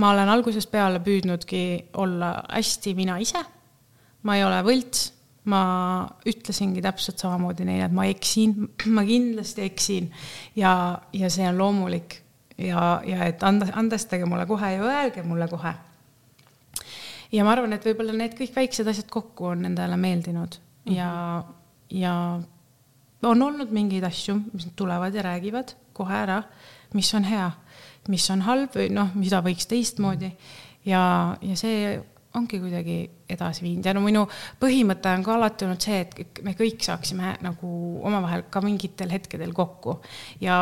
[0.00, 1.62] ma olen algusest peale püüdnudki
[2.00, 3.42] olla hästi mina ise.
[4.22, 5.10] ma ei ole võlts
[5.48, 5.60] ma
[6.28, 8.56] ütlesingi täpselt samamoodi neile, et ma eksin,
[8.94, 10.10] ma kindlasti eksin.
[10.56, 10.72] Ja,
[11.16, 12.20] ja see on loomulik.
[12.60, 15.72] Ja, ja et anda, andestage mulle kohe ja öelge mulle kohe.
[17.32, 20.58] ja ma arvan, et võib-olla need kõik väiksed asjad kokku on nendele meeldinud.
[20.84, 20.96] Mm -hmm.
[20.96, 21.44] ja,
[21.90, 22.14] ja
[23.22, 26.42] on olnud mingeid asju, mis tulevad ja räägivad kohe ära,
[26.94, 27.50] mis on hea,
[28.08, 30.30] mis on halb või noh, mida võiks teistmoodi.
[30.84, 32.00] Ja, ja see
[32.38, 32.96] ongi kuidagi
[33.30, 34.22] edasi viinud ja no minu
[34.60, 37.70] põhimõte on ka alati olnud see, et me kõik saaksime nagu
[38.06, 39.98] omavahel ka mingitel hetkedel kokku.
[40.40, 40.56] ja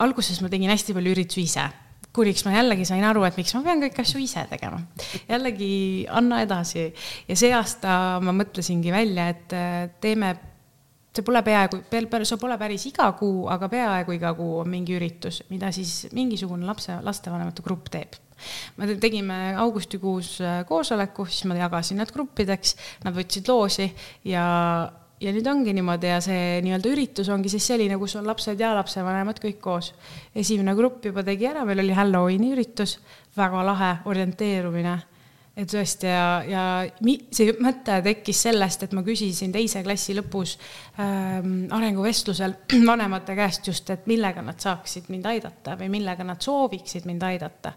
[0.00, 1.66] alguses ma tegin hästi palju üritusi ise,
[2.16, 4.80] kuniks ma jällegi sain aru, et miks ma pean kõiki asju ise tegema.
[5.28, 5.72] jällegi
[6.08, 6.86] anna edasi
[7.28, 9.58] ja see aasta ma mõtlesingi välja, et
[10.00, 10.32] teeme
[11.10, 11.82] see pole peaaegu,
[12.24, 16.64] see pole päris iga kuu, aga peaaegu iga kuu on mingi üritus, mida siis mingisugune
[16.64, 18.16] lapse, lastevanemate grupp teeb
[18.76, 23.90] me tegime augustikuus äh, koosoleku, siis ma jagasin nad gruppideks, nad võtsid loosi
[24.30, 24.44] ja,
[25.20, 28.72] ja nüüd ongi niimoodi ja see nii-öelda üritus ongi siis selline, kus on lapsed ja
[28.78, 29.92] lapsevanemad kõik koos.
[30.34, 32.98] esimene grupp juba tegi ära, meil oli Halloweeni üritus,
[33.36, 34.98] väga lahe orienteerumine
[35.58, 36.64] et tõesti ja, ja
[37.34, 40.54] see mõte tekkis sellest, et ma küsisin teise klassi lõpus
[41.02, 42.54] ähm, arenguvestlusel
[42.90, 47.74] vanemate käest just, et millega nad saaksid mind aidata või millega nad sooviksid mind aidata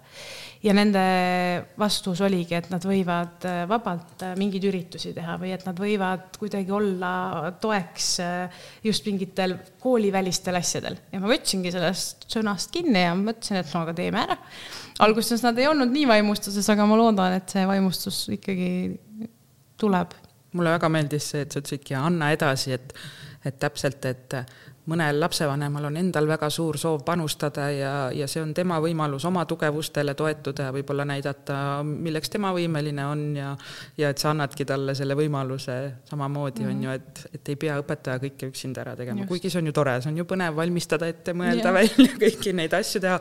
[0.64, 1.04] ja nende
[1.80, 6.38] vastus oligi, et nad võivad äh, vabalt äh, mingeid üritusi teha või et nad võivad
[6.40, 13.18] kuidagi olla toeks äh, just mingitel koolivälistel asjadel ja ma võtsingi sellest sõnast kinni ja
[13.18, 14.40] mõtlesin, et no aga teeme ära.
[15.00, 18.70] Alguses nad ei olnud nii vaimustuses, aga ma loodan, et see vaimustus ikkagi
[19.82, 20.14] tuleb.
[20.54, 22.94] mulle väga meeldis see, et sa ütlesidki anna edasi, et,
[23.46, 24.36] et täpselt, et
[24.92, 29.46] mõnel lapsevanemal on endal väga suur soov panustada ja, ja see on tema võimalus oma
[29.48, 31.56] tugevustele toetuda ja võib-olla näidata,
[31.88, 33.54] milleks tema võimeline on ja
[33.98, 35.78] ja et sa annadki talle selle võimaluse
[36.10, 36.76] samamoodi mm, -hmm.
[36.76, 39.76] on ju, et, et ei pea õpetaja kõike üksinda ära tegema, kuigi see on ju
[39.76, 41.78] tore, see on ju põnev valmistada ette, mõelda yeah.
[41.80, 43.20] välja kõiki neid asju teha,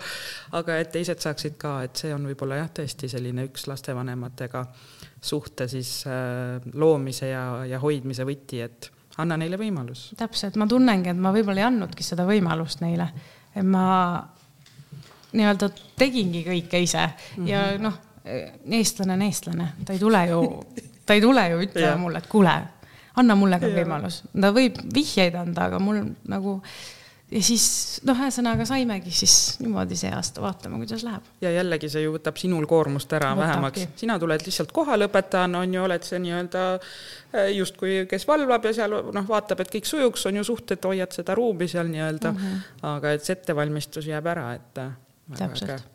[0.58, 4.66] aga et teised saaksid ka, et see on võib-olla jah, tõesti selline üks lastevanematega
[5.22, 10.10] suhte siis äh, loomise ja, ja hoidmise võti, et anna neile võimalus.
[10.16, 13.08] täpselt, ma tunnengi, et ma võib-olla ei andnudki seda võimalust neile,
[13.54, 13.84] et ma
[15.32, 17.04] nii-öelda tegingi kõike ise.
[17.06, 17.48] Mm -hmm.
[17.48, 17.98] ja noh,
[18.78, 20.40] eestlane on eestlane, ta ei tule ju,
[21.06, 22.56] ta ei tule ju ütlema mulle, et kuule,
[23.16, 26.60] anna mulle ka võimalus, ta võib vihjeid anda, aga mul nagu
[27.32, 27.66] ja siis
[28.06, 31.28] noh, ühesõnaga saimegi siis niimoodi see aasta, vaatame, kuidas läheb.
[31.42, 33.46] ja jällegi see ju võtab sinul koormust ära Võtabki.
[33.46, 38.68] vähemaks, sina tuled lihtsalt kohale õpetajana, on ju, oled see nii-öelda äh, justkui, kes valvab
[38.68, 41.88] ja seal noh, vaatab, et kõik sujuks, on ju suht, et hoiad seda ruumi seal
[41.92, 42.84] nii-öelda mm, -hmm.
[42.92, 44.82] aga et see ettevalmistus jääb ära, et.
[44.82, 44.92] Äh,
[45.38, 45.88] täpselt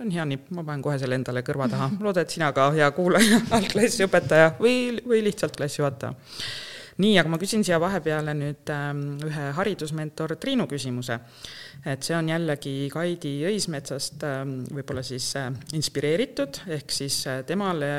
[0.00, 2.70] see on hea nipp, ma panen kohe selle endale kõrva taha, loodan, et sina ka,
[2.72, 6.14] hea kuulaja, algklassiõpetaja või, või lihtsalt klassijuhataja
[7.00, 11.18] nii, aga ma küsin siia vahepeale nüüd ähm, ühe haridusmentor Triinu küsimuse.
[11.86, 17.90] et see on jällegi Kaidi Õismetsast ähm, võib-olla siis äh, inspireeritud, ehk siis äh, temale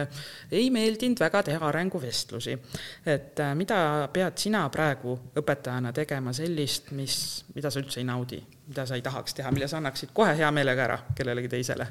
[0.51, 2.57] ei meeldinud väga teha arenguvestlusi.
[3.05, 7.17] et äh, mida pead sina praegu õpetajana tegema sellist, mis,
[7.55, 10.51] mida sa üldse ei naudi, mida sa ei tahaks teha, mille sa annaksid kohe hea
[10.51, 11.87] meelega ära kellelegi teisele?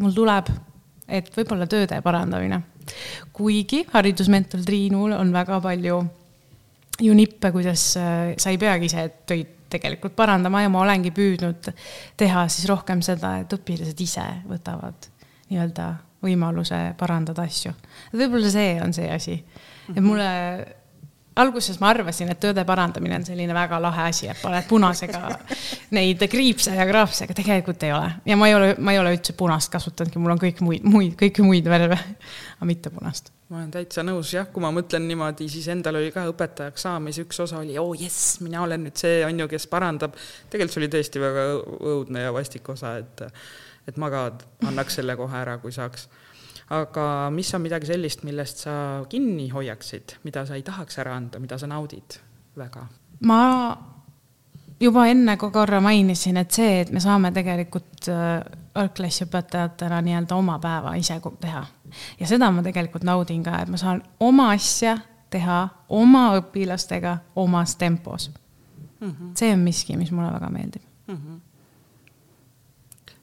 [0.00, 0.48] mul tuleb
[1.10, 2.60] et võib-olla tööde parandamine.
[3.36, 6.00] Kuigi haridusmentor Triinul on väga palju
[7.00, 11.70] ju nippe, kuidas äh, sa ei peagi ise töid tegelikult parandama ja ma olengi püüdnud
[12.18, 15.06] teha siis rohkem seda, et õpilased ise võtavad
[15.50, 15.86] nii-öelda
[16.24, 17.72] võimaluse parandada asju.
[18.12, 19.38] võib-olla see on see asi,
[19.94, 20.26] et mulle
[21.38, 25.20] alguses ma arvasin, et tööde parandamine on selline väga lahe asi, et paned punasega
[25.96, 28.08] neid kriipse ja kraapse, aga tegelikult ei ole.
[28.26, 31.14] ja ma ei ole, ma ei ole üldse punast kasutanudki, mul on kõik muid, muid,
[31.20, 31.98] kõiki muid värve,
[32.56, 33.30] aga mitte punast.
[33.50, 37.26] ma olen täitsa nõus, jah, kui ma mõtlen niimoodi, siis endal oli ka õpetajaks saamise
[37.26, 40.18] üks osa oli, oo oh, jess, mina olen nüüd see, on ju, kes parandab.
[40.50, 41.46] tegelikult see oli tõesti väga
[41.94, 43.22] õudne ja vastik osa, et,
[43.88, 44.26] et ma ka
[44.66, 46.10] annaks selle kohe ära, kui saaks
[46.70, 47.04] aga
[47.34, 48.72] mis on midagi sellist, millest sa
[49.10, 52.20] kinni hoiaksid, mida sa ei tahaks ära anda, mida sa naudid
[52.56, 52.86] väga?
[53.26, 53.40] ma
[54.80, 58.40] juba enne ka korra mainisin, et see, et me saame tegelikult äh,
[58.80, 61.66] algklassiõpetajatena nii-öelda oma päeva ise teha.
[62.20, 64.96] ja seda ma tegelikult naudin ka, et ma saan oma asja
[65.30, 68.30] teha oma õpilastega omas tempos
[69.00, 69.10] mm.
[69.10, 69.30] -hmm.
[69.34, 71.16] see on miski, mis mulle väga meeldib mm.
[71.16, 71.40] -hmm.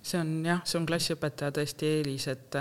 [0.01, 2.55] see on jah, see on klassiõpetaja tõesti eelis, et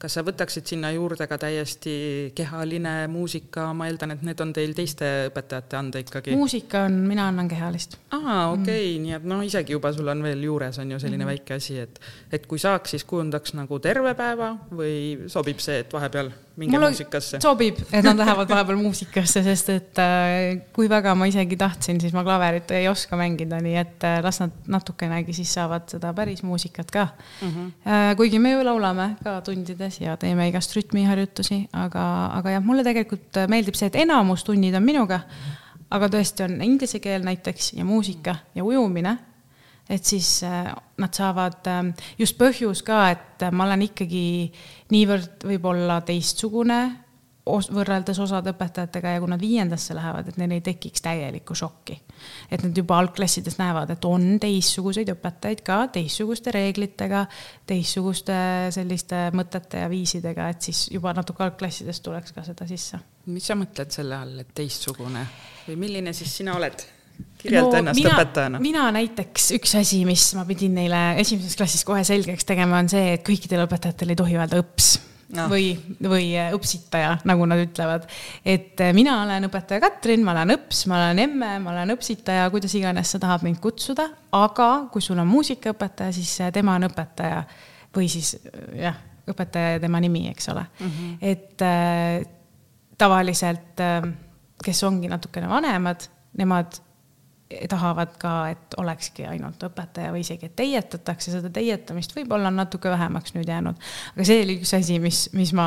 [0.00, 1.94] kas sa võtaksid sinna juurde ka täiesti
[2.36, 6.36] kehaline muusika, ma eeldan, et need on teil teiste õpetajate anda ikkagi?
[6.36, 7.98] muusika on, mina annan kehalist.
[8.16, 11.00] aa, okei okay, mm., nii et noh, isegi juba sul on veel juures on ju
[11.02, 11.32] selline mm.
[11.34, 12.00] väike asi, et
[12.32, 16.90] et kui saaks, siis kujundaks nagu terve päeva või sobib see, et vahepeal minge Mulle
[16.90, 17.40] muusikasse?
[17.42, 22.14] sobib, et nad lähevad vahepeal muusikasse, sest et äh, kui väga ma isegi tahtsin, siis
[22.16, 26.44] ma klaverit ei oska mängida, nii et äh, las nad natukenegi siis saavad seda päris
[26.46, 27.06] muusikat ka
[27.40, 27.48] mm.
[27.48, 28.16] -hmm.
[28.16, 32.04] kuigi me ju laulame ka tundides ja teeme igast rütmiharjutusi, aga,
[32.40, 35.20] aga jah, mulle tegelikult meeldib see, et enamus tunnid on minuga,
[35.90, 39.18] aga tõesti on inglise keel näiteks ja muusika ja ujumine
[39.90, 40.70] et siis äh,
[41.02, 44.24] nad saavad ähm, just põhjus ka, et ma olen ikkagi
[44.94, 46.80] niivõrd võib-olla teistsugune
[47.50, 51.96] os võrreldes osade õpetajatega ja kui nad viiendasse lähevad, et neil ei tekiks täielikku šokki.
[52.50, 57.24] et nad juba algklassides näevad, et on teistsuguseid õpetajaid ka teistsuguste reeglitega,
[57.66, 58.36] teistsuguste
[58.76, 63.00] selliste mõtete ja viisidega, et siis juba natuke algklassides tuleks ka seda sisse.
[63.26, 65.26] mis sa mõtled selle all, et teistsugune
[65.66, 66.99] või milline siis sina oled?
[67.40, 68.62] Kirjelda no, ennast mina, õpetajana.
[68.62, 73.14] mina näiteks, üks asi, mis ma pidin neile esimeses klassis kohe selgeks tegema, on see,
[73.16, 74.90] et kõikidel õpetajatel ei tohi öelda õps
[75.36, 75.46] no.
[75.52, 78.08] või, või äh, õpsitaja, nagu nad ütlevad.
[78.44, 82.48] et äh, mina olen õpetaja Katrin, ma olen õps, ma olen emme, ma olen õpsitaja,
[82.54, 86.88] kuidas iganes sa tahad mind kutsuda, aga kui sul on muusikaõpetaja, siis äh, tema on
[86.90, 87.44] õpetaja
[87.96, 88.36] või siis
[88.78, 88.98] jah,
[89.30, 90.90] õpetaja ja tema nimi, eks ole mm.
[90.90, 91.16] -hmm.
[91.32, 92.26] et äh,
[93.00, 94.10] tavaliselt äh,
[94.64, 96.04] kes ongi natukene vanemad,
[96.38, 96.80] nemad
[97.68, 102.90] tahavad ka, et olekski ainult õpetaja või isegi, et teietatakse, seda teietamist võib-olla on natuke
[102.92, 103.80] vähemaks nüüd jäänud.
[104.14, 105.66] aga see oli üks asi, mis, mis ma,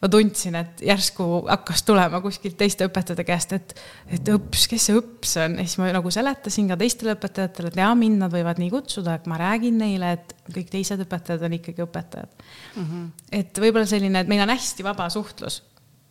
[0.00, 3.74] ma tundsin, et järsku hakkas tulema kuskilt teiste õpetajate käest, et,
[4.08, 7.80] et õps, kes see õps on, ja siis ma nagu seletasin ka teistele õpetajatele, et
[7.82, 11.58] jaa, mind nad võivad nii kutsuda, et ma räägin neile, et kõik teised õpetajad on
[11.60, 12.82] ikkagi õpetajad mm.
[12.86, 13.06] -hmm.
[13.42, 15.60] et võib-olla selline, et meil on hästi vaba suhtlus,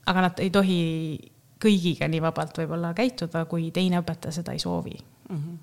[0.06, 0.80] aga nad ei tohi
[1.62, 5.36] kõigiga nii vabalt võib-olla käituda, kui teine õpetaja seda ei soovi mm.
[5.36, 5.58] -hmm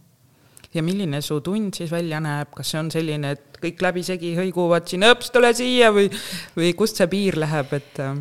[0.76, 4.88] ja milline su tund siis välja näeb, kas see on selline, et kõik läbisegi hõiguvad
[4.90, 6.10] siin, õps, tule siia või,
[6.56, 8.00] või kust see piir läheb, et?
[8.02, 8.18] Äh?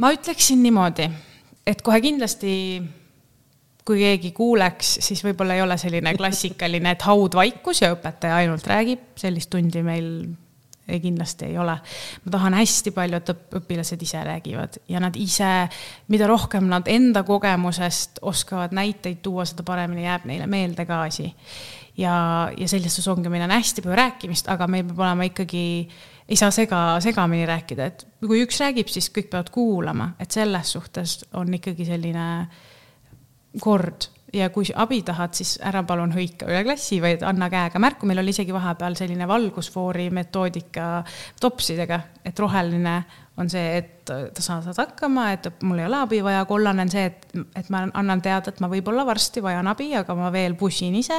[0.00, 1.10] ma ütleksin niimoodi,
[1.66, 2.54] et kohe kindlasti
[3.84, 9.10] kui keegi kuuleks, siis võib-olla ei ole selline klassikaline, et haudvaikus ja õpetaja ainult räägib,
[9.20, 10.08] sellist tundi meil
[10.88, 11.76] ei, kindlasti ei ole.
[12.24, 15.68] ma tahan hästi palju, et õpilased ise räägivad ja nad ise,
[16.12, 21.30] mida rohkem nad enda kogemusest oskavad näiteid tuua, seda paremini jääb neile meelde ka asi.
[21.96, 25.64] ja, ja selles suhtes ongi, meil on hästi palju rääkimist, aga meil peab olema ikkagi,
[26.28, 30.72] ei saa sega, segamini rääkida, et kui üks räägib, siis kõik peavad kuulama, et selles
[30.76, 32.28] suhtes on ikkagi selline
[33.62, 38.08] kord ja kui abi tahad, siis ära palun hõika üle klassi, vaid anna käega märku,
[38.08, 40.88] meil oli isegi vahepeal selline valgusfoori metoodika
[41.40, 42.96] topsidega, et roheline
[43.40, 47.06] on see, et sa saad hakkama, et mul ei ole abi vaja, kollane on see,
[47.10, 47.24] et,
[47.58, 51.18] et ma annan teada, et ma võib-olla varsti vajan abi, aga ma veel pushin ise.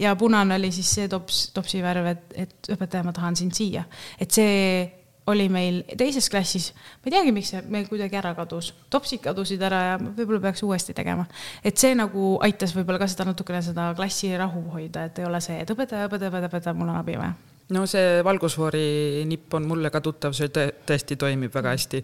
[0.00, 3.84] ja punane oli siis see tops, topsi värv, et, et õpetaja, ma tahan sind siia.
[4.20, 4.99] et see
[5.30, 9.62] oli meil teises klassis, ma ei teagi, miks see meil kuidagi ära kadus, topsid kadusid
[9.66, 11.26] ära ja võib-olla peaks uuesti tegema.
[11.64, 15.40] et see nagu aitas võib-olla ka seda natukene seda klassi rahu hoida, et ei ole
[15.44, 17.38] see, et õpetaja, õpetaja, õpetaja, õpetaja, mul on abi vaja.
[17.70, 22.00] No see valgusfoori nipp on mulle ka tuttav, see tõ tõesti toimib väga hästi.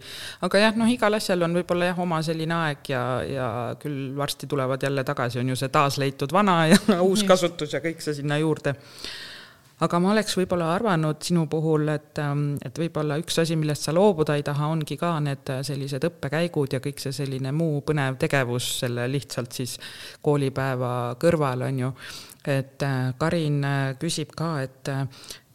[0.47, 3.49] aga jah, noh, igal asjal on võib-olla jah, oma selline aeg ja, ja
[3.83, 8.05] küll varsti tulevad jälle tagasi, on ju see taasleitud vana ja uus kasutus ja kõik
[8.05, 8.77] see sinna juurde
[9.85, 13.93] aga ma oleks võib-olla arvanud sinu puhul, et, ähm, et võib-olla üks asi, millest sa
[13.97, 18.17] loobuda ei taha, ongi ka need äh, sellised õppekäigud ja kõik see selline muu põnev
[18.21, 19.77] tegevus selle lihtsalt siis
[20.25, 21.93] koolipäeva kõrval, on ju.
[22.57, 24.93] et äh, Karin äh, küsib ka, et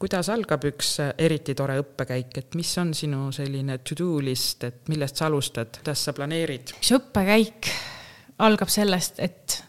[0.01, 5.17] kuidas algab üks eriti tore õppekäik, et mis on sinu selline to-do list, et millest
[5.17, 6.77] sa alustad, kuidas sa planeerid?
[6.77, 7.73] üks õppekäik
[8.41, 9.63] algab sellest, et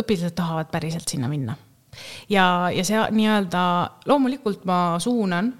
[0.00, 1.56] õpilased tahavad päriselt sinna minna
[2.28, 3.62] ja, ja see nii-öelda
[4.06, 5.52] loomulikult ma suunan,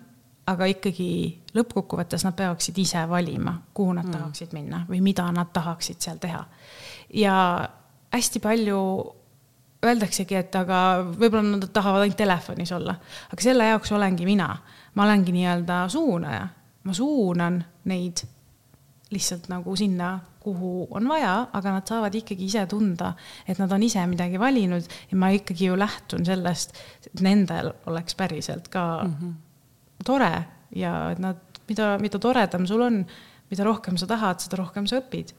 [0.51, 1.11] aga ikkagi
[1.55, 4.17] lõppkokkuvõttes nad peaksid ise valima, kuhu nad mm.
[4.17, 6.45] tahaksid minna või mida nad tahaksid seal teha.
[7.15, 7.35] ja
[8.13, 8.81] hästi palju
[9.87, 12.95] öeldaksegi, et aga võib-olla nad tahavad ainult telefonis olla,
[13.33, 14.51] aga selle jaoks olengi mina,
[14.95, 16.43] ma olengi nii-öelda suunaja,
[16.85, 18.25] ma suunan neid
[19.11, 23.13] lihtsalt nagu sinna kuhu on vaja, aga nad saavad ikkagi ise tunda,
[23.49, 28.17] et nad on ise midagi valinud ja ma ikkagi ju lähtun sellest, et nendel oleks
[28.17, 29.35] päriselt ka mm -hmm.
[30.05, 30.33] tore
[30.77, 31.37] ja et nad,
[31.69, 33.05] mida, mida toredam sul on,
[33.51, 35.35] mida rohkem sa tahad, seda rohkem sa õpid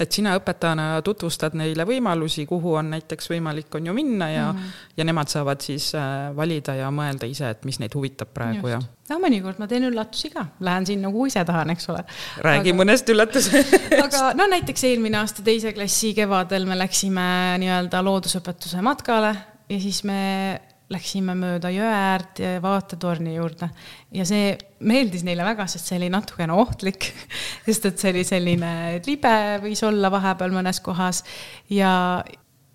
[0.00, 4.58] et sina õpetajana tutvustad neile võimalusi, kuhu on näiteks võimalik, on ju minna ja mm,
[4.58, 4.84] -hmm.
[4.96, 8.88] ja nemad saavad siis äh, valida ja mõelda ise, et mis neid huvitab praegu Just.
[8.88, 9.14] ja.
[9.14, 12.04] no mõnikord ma teen üllatusi ka, lähen sinna, kuhu ise tahan, eks ole.
[12.44, 12.78] räägi aga...
[12.82, 19.36] mõnest üllatusest aga no näiteks eelmine aasta teise klassi kevadel me läksime nii-öelda loodusõpetuse matkale
[19.68, 20.60] ja siis me
[20.92, 23.68] läksime mööda jõe äärt vaatetorni juurde
[24.14, 24.52] ja see
[24.86, 27.08] meeldis neile väga, sest see oli natukene ohtlik,
[27.66, 28.72] sest et see oli selline
[29.06, 31.24] libe võis olla vahepeal mõnes kohas
[31.72, 31.90] ja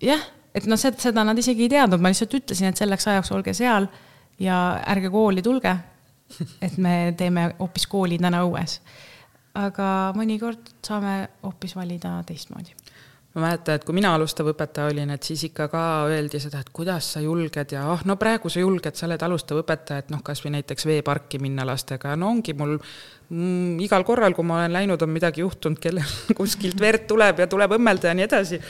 [0.02, 3.56] jah, et noh, seda nad isegi ei teadnud, ma lihtsalt ütlesin, et selleks ajaks olge
[3.56, 3.88] seal
[4.42, 4.58] ja
[4.92, 5.76] ärge kooli tulge.
[6.64, 8.78] et me teeme hoopis kooli täna õues.
[9.54, 12.81] aga mõnikord saame hoopis valida teistmoodi
[13.34, 16.68] ma mäletan, et kui mina alustav õpetaja olin, et siis ikka ka öeldi seda, et
[16.74, 20.20] kuidas sa julged ja ah, no praegu sa julged, sa oled alustav õpetaja, et noh,
[20.24, 24.76] kasvõi näiteks veeparki minna lastega ja no ongi mul mm, igal korral, kui ma olen
[24.76, 28.60] läinud, on midagi juhtunud, kellel kuskilt verd tuleb ja tuleb õmmelda ja nii edasi.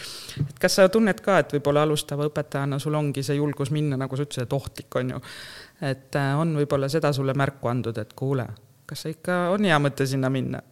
[0.46, 4.18] et kas sa tunned ka, et võib-olla alustava õpetajana sul ongi see julgus minna, nagu
[4.18, 5.22] sa ütlesid, et ohtlik on ju.
[5.90, 8.46] et äh, on võib-olla seda sulle märku andnud, et kuule,
[8.86, 10.62] kas see ikka on hea mõte sinna minna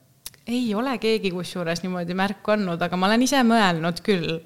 [0.50, 4.38] ei ole keegi kusjuures niimoodi märku andnud, aga ma olen ise mõelnud küll,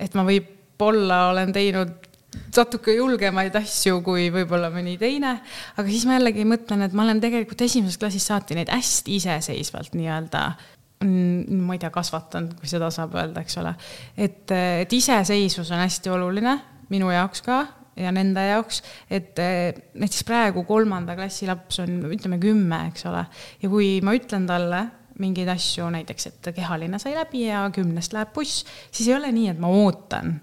[0.00, 2.10] et ma võib-olla olen teinud
[2.54, 5.36] natuke julgemaid asju kui võib-olla mõni teine,
[5.76, 9.94] aga siis ma jällegi mõtlen, et ma olen tegelikult esimesest klassist saati neid hästi iseseisvalt
[9.98, 10.48] nii-öelda
[11.04, 13.74] ma ei tea, kasvatanud, kui seda saab öelda, eks ole.
[14.16, 16.54] et, et iseseisvus on hästi oluline
[16.92, 17.58] minu jaoks ka
[17.98, 18.80] ja nende jaoks,
[19.12, 23.24] et näiteks praegu kolmanda klassi laps on, ütleme kümme, eks ole,
[23.62, 24.84] ja kui ma ütlen talle,
[25.18, 29.48] mingeid asju, näiteks et kehaline sai läbi ja kümnest läheb buss, siis ei ole nii,
[29.54, 30.38] et ma ootan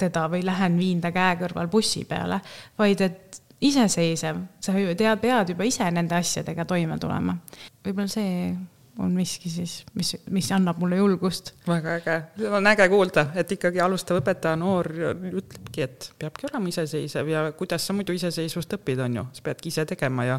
[0.00, 2.40] teda või lähen viin ta käe kõrval bussi peale,
[2.78, 7.36] vaid et iseseisev, sa ju tead, pead juba ise nende asjadega toime tulema.
[7.84, 8.54] võib-olla see
[9.00, 11.54] on miski siis, mis, mis annab mulle julgust.
[11.66, 12.16] väga äge,
[12.50, 17.86] on äge kuulda, et ikkagi alustav õpetaja, noor ütlebki, et peabki olema iseseisev ja kuidas
[17.86, 20.38] sa muidu iseseisvust õpid, on ju, sa peadki ise tegema ja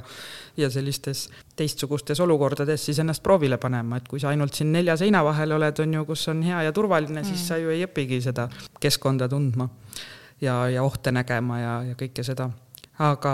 [0.58, 5.24] ja sellistes teistsugustes olukordades siis ennast proovile panema, et kui sa ainult siin nelja seina
[5.26, 7.48] vahel oled, on ju, kus on hea ja turvaline, siis mm.
[7.48, 8.48] sa ju ei õpigi seda
[8.82, 9.70] keskkonda tundma
[10.42, 12.52] ja, ja ohte nägema ja, ja kõike seda
[13.00, 13.32] aga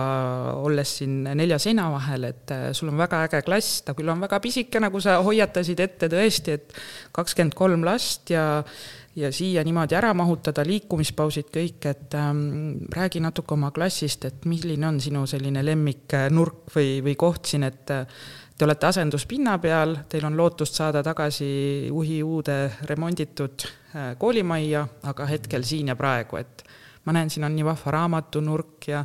[0.61, 4.21] olles siin nelja seina vahel, et äh, sul on väga äge klass, ta küll on
[4.23, 6.77] väga pisike, nagu sa hoiatasid ette tõesti, et
[7.15, 8.47] kakskümmend kolm last ja
[9.17, 14.85] ja siia niimoodi ära mahutada, liikumispausid kõik, et ähm, räägi natuke oma klassist, et milline
[14.85, 18.05] on sinu selline lemmiknurk või, või koht siin, et äh,
[18.57, 22.55] Te olete asenduspinna peal, teil on lootust saada tagasi uhi uude
[22.89, 24.81] remonditud äh, koolimajja,
[25.11, 26.63] aga hetkel siin ja praegu, et
[27.07, 29.03] ma näen, siin on nii vahva raamatunurk ja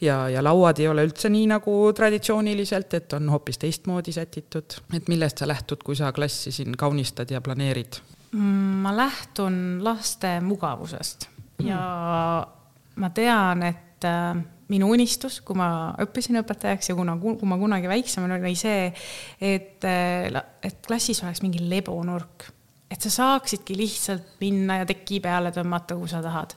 [0.00, 4.78] ja, ja lauad ei ole üldse nii nagu traditsiooniliselt, et on hoopis teistmoodi sätitud.
[4.94, 8.00] et millest sa lähtud, kui sa klassi siin kaunistad ja planeerid?
[8.32, 11.28] Mm, ma lähtun laste mugavusest
[11.64, 13.00] ja mm.
[13.02, 14.36] ma tean, et äh,
[14.68, 18.92] minu unistus, kui ma õppisin õpetajaks ja kuna, kui ma kunagi väiksem olin, oli see,
[19.40, 20.28] et, äh,
[20.62, 22.50] et klassis oleks mingi lebonurk
[22.90, 26.54] et sa saaksidki lihtsalt minna ja teki peale tõmmata, kui sa tahad.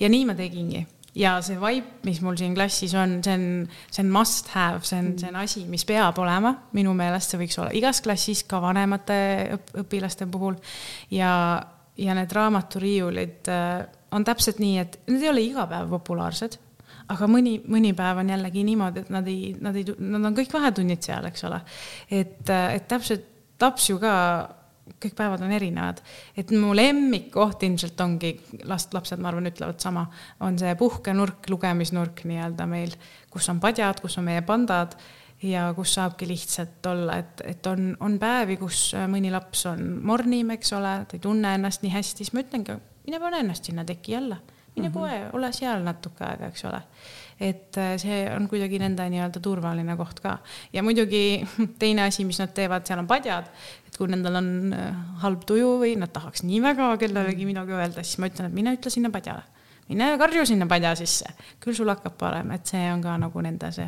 [0.00, 0.84] ja nii ma tegingi
[1.18, 3.46] ja see vibe, mis mul siin klassis on, see on,
[3.92, 7.42] see on must have, see on, see on asi, mis peab olema, minu meelest see
[7.42, 9.18] võiks olla igas klassis, ka vanemate
[9.58, 10.56] õp õpilaste puhul.
[11.12, 11.32] ja,
[12.00, 13.82] ja need raamaturiiulid äh,
[14.16, 16.56] on täpselt nii, et need ei ole iga päev populaarsed,
[17.12, 20.52] aga mõni, mõni päev on jällegi niimoodi, et nad ei, nad ei, nad on kõik
[20.54, 21.60] vahetunnid seal, eks ole.
[22.08, 23.28] et, äh, et täpselt
[23.62, 24.14] laps ju ka
[25.02, 26.02] kõik päevad on erinevad.
[26.36, 30.06] et mu lemmikkoht ilmselt ongi, last, lapsed, ma arvan, ütlevad sama,
[30.40, 32.94] on see puhkenurk, lugemisnurk nii-öelda meil,
[33.30, 34.96] kus on padjad, kus on meie pandad
[35.42, 40.54] ja kus saabki lihtsalt olla, et, et on, on päevi, kus mõni laps on mornim,
[40.54, 43.86] eks ole, ta ei tunne ennast nii hästi, siis ma ütlengi, mine pane ennast sinna
[43.86, 44.38] teki alla,
[44.76, 44.98] mine mm -hmm.
[44.98, 46.82] poe, ole seal natuke aega, eks ole
[47.42, 50.36] et äh, see on kuidagi nende nii-öelda turvaline koht ka.
[50.72, 51.42] ja muidugi
[51.82, 53.48] teine asi, mis nad teevad, seal on padjad,
[54.02, 58.18] kui nendel on äh, halb tuju või nad tahaks nii väga kellelegi midagi öelda, siis
[58.22, 59.44] ma ütlen, et mine ütle sinna padjale.
[59.92, 61.30] mine karju sinna padja sisse,
[61.62, 63.86] küll sul hakkab parem, et see on ka nagu nende see.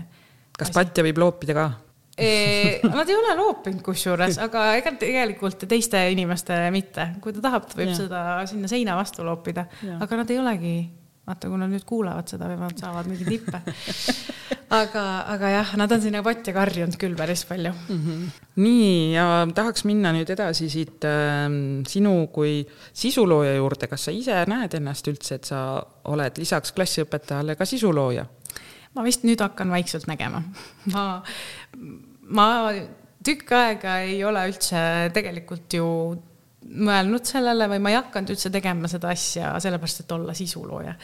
[0.55, 0.79] kas asi.
[0.79, 1.67] patja võib loopida ka?
[2.15, 7.81] Nad ei ole loopinud kusjuures, aga ega tegelikult teiste inimestele mitte, kui ta tahab, ta
[7.81, 7.97] võib ja.
[7.99, 9.67] seda sinna seina vastu loopida,
[9.99, 10.77] aga nad ei olegi
[11.27, 13.61] vaata, kui nad nüüd kuulavad seda, võib-olla nad saavad mingeid nippe.
[14.73, 15.05] aga,
[15.35, 18.01] aga jah, nad on sinna potti karjunud küll päris palju mm.
[18.01, 18.47] -hmm.
[18.63, 21.49] nii, ja tahaks minna nüüd edasi siit äh,
[21.89, 27.57] sinu kui sisulooja juurde, kas sa ise näed ennast üldse, et sa oled lisaks klassiõpetajale
[27.57, 28.27] ka sisulooja?
[28.95, 30.43] ma vist nüüd hakkan vaikselt nägema.
[30.93, 31.23] ma,
[32.29, 32.49] ma
[33.25, 35.89] tükk aega ei ole üldse tegelikult ju
[36.65, 40.95] mõelnud sellele või ma ei hakanud üldse tegema seda asja sellepärast, et olla sisulooja.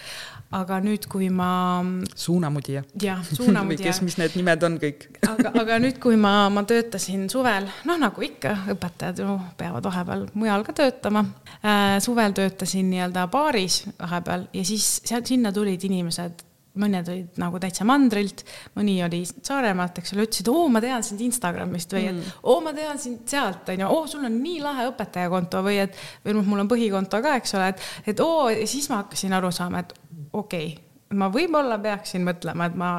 [0.57, 1.83] aga nüüd, kui ma.
[2.15, 2.83] suunamudija.
[3.03, 7.29] jah, suunamudija kes, mis need nimed on kõik aga, aga nüüd, kui ma, ma töötasin
[7.33, 11.25] suvel, noh, nagu ikka, õpetajad ju peavad vahepeal mujal ka töötama
[11.61, 11.99] äh,.
[12.03, 17.85] suvel töötasin nii-öelda baaris vahepeal ja siis sealt, sinna tulid inimesed mõned olid nagu täitsa
[17.89, 18.45] mandrilt,
[18.79, 22.37] mõni oli Saaremaalt, eks ole, ütlesid, oo, ma tean sind Instagramist või et mm.
[22.47, 26.37] oo, ma tean sind sealt, onju, oo, sul on nii lahe õpetajakonto või et, või
[26.39, 29.83] noh, mul on põhikonto ka, eks ole, et, et oo, siis ma hakkasin aru saama,
[29.83, 29.97] et
[30.31, 30.87] okei okay,,
[31.19, 32.93] ma võib-olla peaksin mõtlema, et ma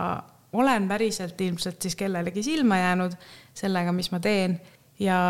[0.60, 3.16] olen päriselt ilmselt siis kellelegi silma jäänud
[3.56, 4.58] sellega, mis ma teen
[5.00, 5.22] ja,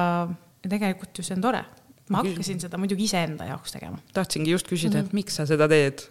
[0.64, 1.62] ja tegelikult ju see on tore
[2.10, 4.00] ma hakkasin seda muidugi iseenda jaoks tegema.
[4.14, 5.06] tahtsingi just küsida mm, -hmm.
[5.06, 5.16] et mhm.
[5.16, 6.04] miks sa seda teed?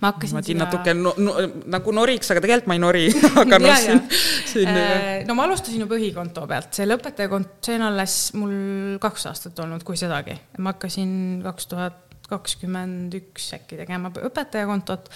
[0.00, 0.64] ma hakkasin ma seda.
[0.64, 1.34] natuke no, no,
[1.72, 3.04] nagu noriks, aga tegelikult ma ei nori
[3.42, 4.02] aga noh, siin,
[4.52, 5.26] siin äh,.
[5.28, 8.56] no ma alustasin ju põhikonto pealt, see lõpetajakont, see on alles mul
[9.02, 10.36] kaks aastat olnud, kui sedagi.
[10.58, 11.14] ma hakkasin
[11.46, 15.10] kaks tuhat kakskümmend üks äkki tegema õpetajakontot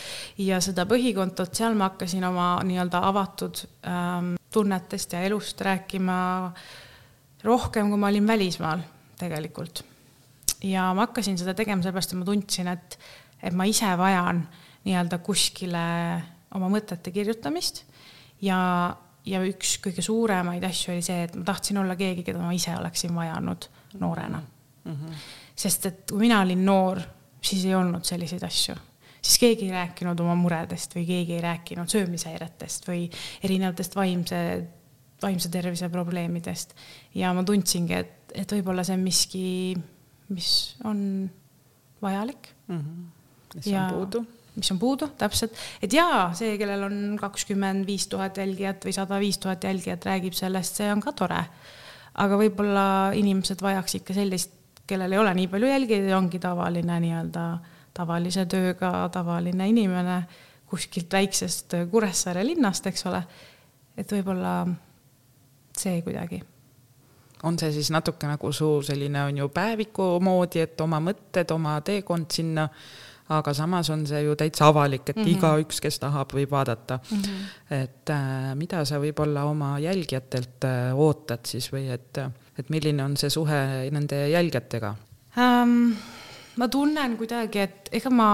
[0.47, 6.16] ja seda põhikontot, seal ma hakkasin oma nii-öelda avatud ähm, tunnetest ja elust rääkima
[7.43, 8.85] rohkem, kui ma olin välismaal
[9.18, 9.83] tegelikult
[10.64, 12.98] ja ma hakkasin seda tegema sellepärast, et ma tundsin, et,
[13.42, 14.42] et ma ise vajan
[14.86, 15.84] nii-öelda kuskile
[16.56, 17.84] oma mõtete kirjutamist
[18.44, 18.58] ja,
[19.28, 22.74] ja üks kõige suuremaid asju oli see, et ma tahtsin olla keegi, keda ma ise
[22.76, 23.68] oleksin vajanud
[24.00, 24.92] noorena mm.
[24.92, 25.24] -hmm.
[25.54, 27.00] sest et kui mina olin noor,
[27.40, 28.76] siis ei olnud selliseid asju
[29.22, 33.06] siis keegi ei rääkinud oma muredest või keegi ei rääkinud söömishäiretest või
[33.44, 34.40] erinevatest vaimse,
[35.22, 36.74] vaimse tervise probleemidest.
[37.14, 39.44] ja ma tundsingi, et, et võib-olla see on miski,
[40.31, 41.31] mis on
[42.03, 42.78] vajalik mm.
[42.78, 43.55] -hmm.
[43.55, 44.26] mis ja, on puudu?
[44.57, 49.20] mis on puudu, täpselt, et jaa, see, kellel on kakskümmend viis tuhat jälgijat või sada
[49.22, 51.45] viis tuhat jälgijat, räägib sellest, see on ka tore.
[52.14, 54.53] aga võib-olla inimesed vajaks ikka sellist,
[54.87, 57.45] kellel ei ole nii palju jälgijaid ja ongi tavaline nii-öelda
[57.95, 60.22] tavalise tööga tavaline inimene
[60.70, 63.22] kuskilt väiksest Kuressaare linnast, eks ole.
[63.97, 64.66] et võib-olla
[65.76, 66.43] see kuidagi
[67.43, 71.78] on see siis natuke nagu su selline on ju päeviku moodi, et oma mõtted, oma
[71.84, 72.66] teekond sinna,
[73.30, 75.36] aga samas on see ju täitsa avalik, et mm -hmm.
[75.38, 77.18] igaüks, kes tahab, võib vaadata mm.
[77.18, 77.82] -hmm.
[77.82, 82.18] et äh, mida sa võib-olla oma jälgijatelt äh, ootad siis või et,
[82.59, 84.95] et milline on see suhe nende jälgijatega
[85.36, 85.95] um,?
[86.57, 88.30] ma tunnen kuidagi, et ega ma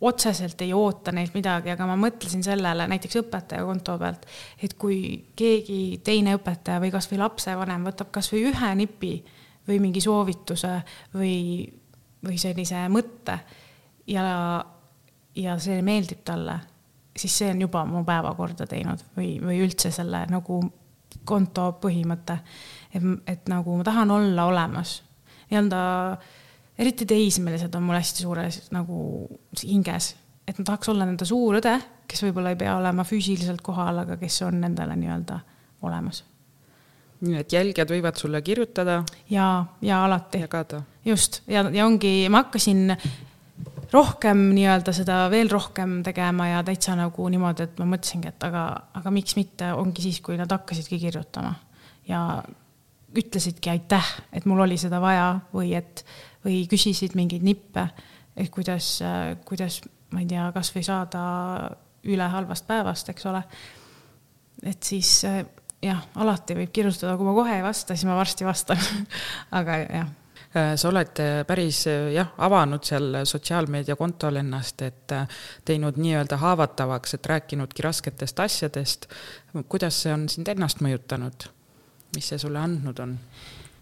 [0.00, 4.26] otseselt ei oota neilt midagi, aga ma mõtlesin sellele näiteks õpetaja konto pealt,
[4.62, 5.00] et kui
[5.36, 9.12] keegi teine õpetaja või kasvõi lapsevanem võtab kasvõi ühe nipi
[9.68, 10.76] või mingi soovituse
[11.14, 11.66] või,
[12.24, 13.40] või sellise mõtte
[14.06, 14.24] ja,
[15.34, 16.60] ja see meeldib talle,
[17.18, 20.62] siis see on juba mu päeva korda teinud või, või üldse selle nagu
[21.28, 22.38] konto põhimõte.
[22.94, 25.00] et, et nagu ma tahan olla olemas,
[25.50, 25.80] nii-öelda
[26.78, 29.02] eriti teismelised on mul hästi suures nagu
[29.62, 30.12] hinges,
[30.48, 31.74] et ma tahaks olla nende suur õde,
[32.08, 35.38] kes võib-olla ei pea olema füüsiliselt kohal, aga kes on nendele nii-öelda
[35.86, 36.24] olemas.
[37.20, 39.02] nii et jälgijad võivad sulle kirjutada?
[39.30, 40.44] ja, ja alati.
[40.46, 40.82] jagada.
[41.04, 42.94] just, ja, ja ongi, ma hakkasin
[43.92, 48.64] rohkem nii-öelda seda veel rohkem tegema ja täitsa nagu niimoodi, et ma mõtlesingi, et aga,
[49.00, 51.54] aga miks mitte, ongi siis, kui nad hakkasidki kirjutama
[52.08, 52.22] ja
[53.16, 56.04] ütlesidki aitäh, et mul oli seda vaja või et
[56.44, 57.88] või küsisid mingeid nippe,
[58.36, 58.98] et kuidas,
[59.48, 59.80] kuidas,
[60.14, 61.22] ma ei tea, kasvõi saada
[62.08, 63.42] üle halvast päevast, eks ole.
[64.62, 65.24] et siis
[65.82, 68.80] jah, alati võib kirjutada, kui ma kohe ei vasta, siis ma varsti vastan
[69.60, 70.16] aga jah
[70.48, 71.82] sa oled päris
[72.14, 75.12] jah, avanud seal sotsiaalmeediakontol ennast, et
[75.68, 79.06] teinud nii-öelda haavatavaks, et rääkinudki rasketest asjadest.
[79.68, 81.50] kuidas see on sind ennast mõjutanud?
[82.16, 83.18] mis see sulle andnud on?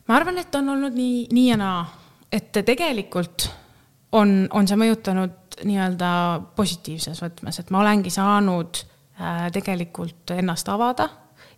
[0.08, 1.84] ma arvan, et on olnud nii, nii ja naa
[2.32, 3.48] et tegelikult
[4.12, 6.10] on, on see mõjutanud nii-öelda
[6.56, 8.82] positiivses võtmes, et ma olengi saanud
[9.20, 11.08] äh, tegelikult ennast avada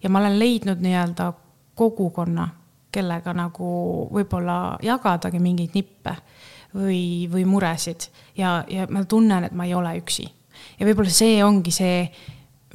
[0.02, 1.32] ja ma olen leidnud nii-öelda
[1.78, 2.48] kogukonna,
[2.92, 3.68] kellega nagu
[4.14, 6.14] võib-olla jagadagi mingeid nippe
[6.74, 8.08] või, või muresid
[8.38, 10.26] ja, ja ma tunnen, et ma ei ole üksi.
[10.78, 12.00] ja võib-olla see ongi see,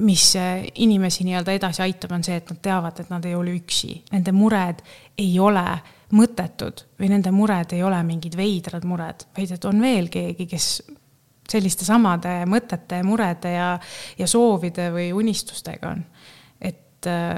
[0.04, 0.32] mis
[0.74, 4.32] inimesi nii-öelda edasi aitab, on see, et nad teavad, et nad ei ole üksi, nende
[4.32, 4.82] mured
[5.18, 5.66] ei ole
[6.14, 10.68] mõttetud või nende mured ei ole mingid veidrad mured, vaid et on veel keegi, kes
[11.50, 13.74] selliste samade mõtete, murede ja,
[14.18, 16.04] ja soovide või unistustega on.
[16.60, 17.36] et äh,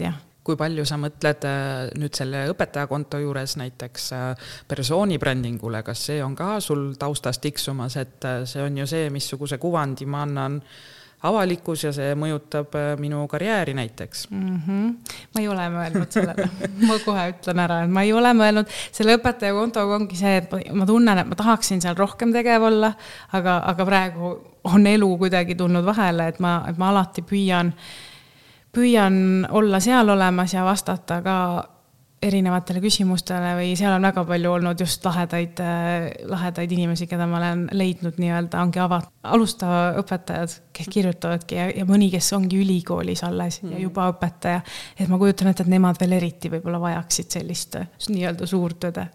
[0.00, 6.06] jah kui palju sa mõtled äh, nüüd selle õpetajakonto juures näiteks äh, persooni brändingule, kas
[6.08, 10.56] see on ka sul taustas tiksumas, et see on ju see, missuguse kuvandi ma annan
[10.56, 14.60] äh, avalikkus ja see mõjutab äh, minu karjääri näiteks mm.
[14.66, 15.14] -hmm.
[15.34, 16.48] ma ei ole mõelnud sellele
[16.88, 20.52] ma kohe ütlen ära, et ma ei ole mõelnud, selle õpetaja kontoga ongi see, et
[20.72, 22.92] ma tunnen, et ma tahaksin seal rohkem tegev olla,
[23.32, 24.34] aga, aga praegu
[24.68, 27.72] on elu kuidagi tulnud vahele, et ma, et ma alati püüan,
[28.74, 31.38] püüan olla seal olemas ja vastata ka
[32.22, 37.38] erinevatele küsimustele või seal on väga palju olnud just lahedaid, äh, lahedaid inimesi, keda ma
[37.38, 43.22] olen leidnud nii-öelda, ongi ava-, alustava õpetajad, kes kirjutavadki ja, ja mõni, kes ongi ülikoolis
[43.26, 43.76] alles mm.
[43.76, 44.64] ja juba õpetaja.
[44.98, 49.08] et ma kujutan ette, et nemad veel eriti võib-olla vajaksid sellist nii-öelda suurt õde.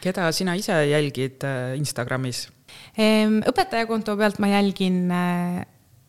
[0.00, 2.46] keda sina ise jälgid äh, Instagramis?
[2.96, 5.64] õpetajakonto pealt ma jälgin äh,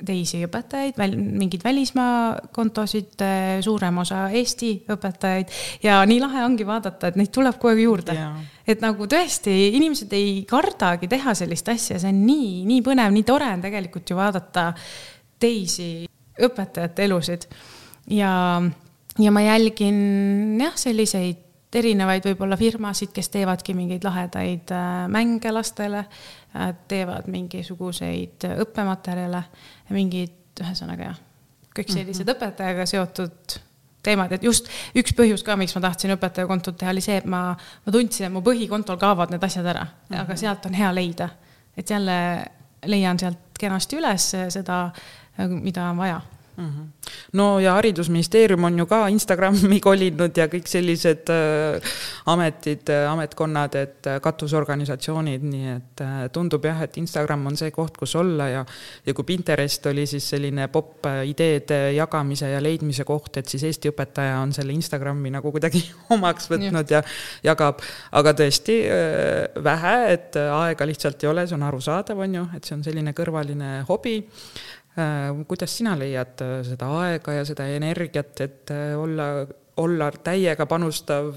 [0.06, 6.68] teisi õpetajaid, väl-, mingeid välismaa kontosid, äh, suurem osa Eesti õpetajaid ja nii lahe ongi
[6.68, 8.18] vaadata, et neid tuleb kogu aeg juurde.
[8.68, 13.26] et nagu tõesti, inimesed ei kardagi teha sellist asja, see on nii, nii põnev, nii
[13.26, 14.70] tore on tegelikult ju vaadata
[15.40, 16.06] teisi
[16.46, 17.50] õpetajate elusid.
[18.14, 18.62] ja,
[19.18, 26.06] ja ma jälgin jah, selliseid erinevaid võib-olla firmasid, kes teevadki mingeid lahedaid äh, mänge lastele,
[26.56, 29.44] äh, teevad mingisuguseid õppematerjale,
[29.90, 31.24] mingeid, ühesõnaga jah,
[31.76, 32.38] kõik sellised mm -hmm.
[32.38, 33.58] õpetajaga seotud
[34.04, 37.52] teemad, et just üks põhjus ka, miks ma tahtsin õpetajakontot teha, oli see, et ma,
[37.86, 40.22] ma tundsin, et mu põhikontol kaovad need asjad ära mm, -hmm.
[40.22, 41.30] aga sealt on hea leida.
[41.78, 42.46] et jälle
[42.86, 44.92] leian sealt kenasti üles seda,
[45.48, 46.22] mida on vaja.
[47.38, 51.96] No ja Haridusministeerium on ju ka Instagrami kolinud ja kõik sellised äh,
[52.26, 56.04] ametid äh,, ametkonnad, et äh, katusorganisatsioonid, nii et
[56.34, 58.66] tundub jah, et Instagram on see koht, kus olla ja
[59.06, 63.92] ja kui Pinterest oli siis selline popp ideede jagamise ja leidmise koht, et siis Eesti
[63.94, 65.84] õpetaja on selle Instagrami nagu kuidagi
[66.18, 67.04] omaks võtnud ja,
[67.44, 67.84] ja jagab,
[68.18, 72.68] aga tõesti äh, vähe, et aega lihtsalt ei ole, see on arusaadav, on ju, et
[72.68, 74.20] see on selline kõrvaline hobi
[75.48, 81.36] kuidas sina leiad äh, seda aega ja seda energiat, et äh, olla olla täiega panustav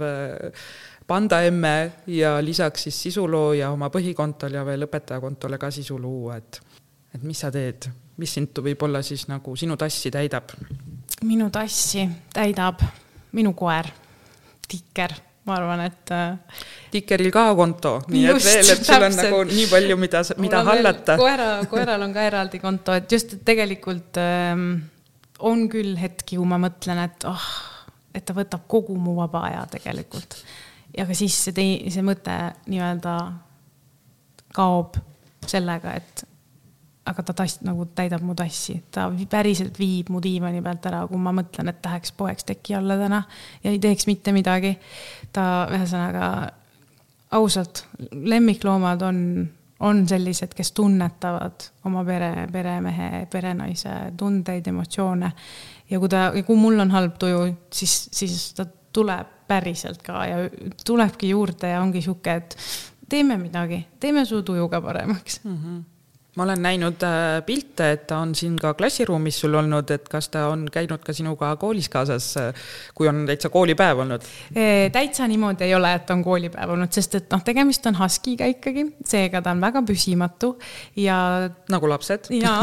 [1.06, 6.62] panda emme ja lisaks siis sisulooja oma põhikontol ja veel õpetajakontole ka sisu luua, et
[7.14, 10.56] et mis sa teed, mis sind võib-olla siis nagu sinu tassi täidab?
[11.28, 12.80] minu tassi täidab
[13.32, 13.86] minu koer,
[14.70, 15.14] Tikker,
[15.48, 16.12] ma arvan, et.
[16.92, 20.62] Tikeril ka konto, nii just, et veel, et sul on nagu nii palju, mida, mida
[20.66, 21.16] hallata.
[21.20, 24.72] koera, koeral on ka eraldi konto, et just, et tegelikult ähm,
[25.46, 27.46] on küll hetki, kui ma mõtlen, et oh,
[28.14, 30.36] et ta võtab kogu mu vaba aja tegelikult.
[30.96, 32.34] ja ka siis see tei-, see mõte
[32.66, 33.14] nii-öelda
[34.56, 34.98] kaob
[35.46, 36.24] sellega, et
[37.10, 41.20] aga ta tass nagu täidab mu tassi, ta päriselt viib mu diivani pealt ära, kui
[41.22, 43.22] ma mõtlen, et läheks poeks teki alla täna
[43.64, 44.76] ja ei teeks mitte midagi.
[45.32, 46.26] Ta ühesõnaga
[47.36, 49.20] ausalt, lemmikloomad on,
[49.86, 55.32] on sellised, kes tunnetavad oma pere, peremehe, perenaise tundeid, emotsioone.
[55.90, 60.42] ja kui ta, kui mul on halb tuju, siis, siis ta tuleb päriselt ka ja
[60.86, 62.56] tulebki juurde ja ongi sihuke, et
[63.10, 65.56] teeme midagi, teeme su tuju ka paremaks mm.
[65.56, 65.80] -hmm
[66.40, 70.30] ma olen näinud äh, pilte, et ta on siin ka klassiruumis sul olnud, et kas
[70.32, 74.24] ta on käinud ka sinuga koolis kaasas, äh, kui on täitsa koolipäev olnud?
[74.92, 78.86] täitsa niimoodi ei ole, et on koolipäev olnud, sest et noh, tegemist on Huskiga ikkagi,
[79.04, 80.54] seega ta on väga püsimatu
[80.96, 81.18] ja.
[81.72, 82.32] nagu lapsed.
[82.40, 82.56] ja,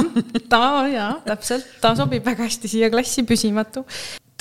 [0.49, 3.85] ta ja täpselt, ta sobib väga hästi siia klassi, püsimatu.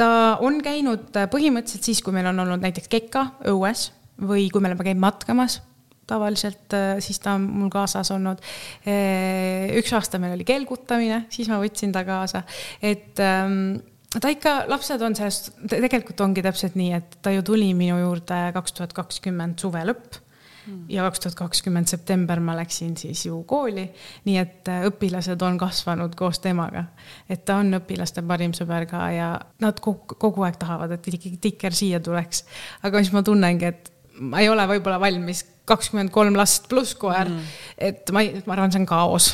[0.01, 0.11] ta
[0.41, 4.87] on käinud põhimõtteliselt siis, kui meil on olnud näiteks keka õues või kui me oleme
[4.87, 5.61] käinud matkamas
[6.07, 8.43] tavaliselt äh, siis ta on mul kaasas olnud.
[8.87, 12.45] Äh, üks aasta meil oli kelgutamine, siis ma võtsin ta kaasa,
[12.83, 13.79] et ähm,
[14.21, 18.47] ta ikka, lapsed on sellest, tegelikult ongi täpselt nii, et ta ju tuli minu juurde
[18.57, 20.21] kaks tuhat kakskümmend suve lõpp
[20.67, 20.85] mm.
[20.93, 23.87] ja kaks tuhat kakskümmend september ma läksin siis ju kooli,
[24.29, 26.87] nii et äh, õpilased on kasvanud koos temaga.
[27.29, 29.33] et ta on õpilaste parim sõber ka ja
[29.63, 32.45] nad kogu, kogu aeg tahavad, et ikkagi Tikker siia tuleks.
[32.83, 37.27] aga siis ma tunnengi, et ma ei ole võib-olla valmis kakskümmend kolm last pluss koer
[37.29, 37.55] mm..
[37.89, 39.31] et ma ei, ma arvan, see on kaos.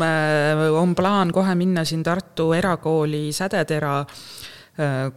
[0.80, 3.98] On plaan kohe minna siin Tartu erakooli Sädetera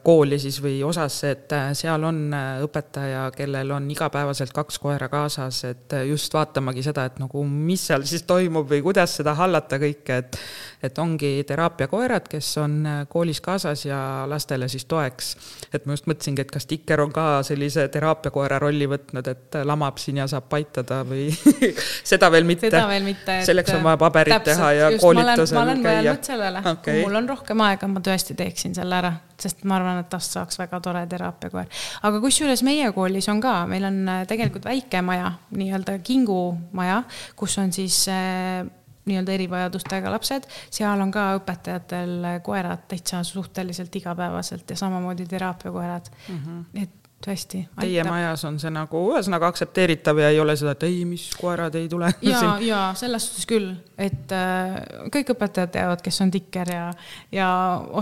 [0.03, 5.07] kooli siis või osasse, et äh, seal on äh, õpetaja, kellel on igapäevaselt kaks koera
[5.11, 9.79] kaasas, et just vaatamagi seda, et nagu mis seal siis toimub või kuidas seda hallata
[9.81, 10.39] kõike, et
[10.83, 12.73] et ongi teraapiakoerad, kes on
[13.07, 13.97] koolis kaasas ja
[14.27, 15.29] lastele siis toeks.
[15.73, 20.01] et ma just mõtlesingi, et kas Tikker on ka sellise teraapiakoera rolli võtnud, et lamab
[20.01, 21.29] siin ja saab paitada või
[22.11, 22.67] seda veel mitte?
[22.67, 23.39] seda veel mitte.
[23.47, 25.59] selleks on vaja paberit teha ja koolitusel käia.
[25.59, 29.13] ma olen mõelnud sellele okay., kui mul on rohkem aega, ma tõesti teeksin selle ära
[29.43, 31.67] sest ma arvan, et tast saaks väga tore teraapiakoer.
[32.09, 37.03] aga kusjuures meie koolis on ka, meil on äh, tegelikult väike maja, nii-öelda kingumaja,
[37.39, 38.63] kus on siis äh,
[39.05, 46.37] nii-öelda erivajadustega lapsed, seal on ka õpetajatel koerad täitsa suhteliselt igapäevaselt ja samamoodi teraapiakoerad mm.
[46.43, 46.83] -hmm.
[46.83, 47.63] et tõesti.
[47.79, 51.75] Teie majas on see nagu ühesõnaga aktsepteeritav ja ei ole seda, et ei, mis koerad
[51.79, 52.09] ei tule.
[52.31, 54.77] ja, ja selles suhtes küll, et äh,
[55.13, 56.85] kõik õpetajad teavad, kes on tikker ja,
[57.33, 57.49] ja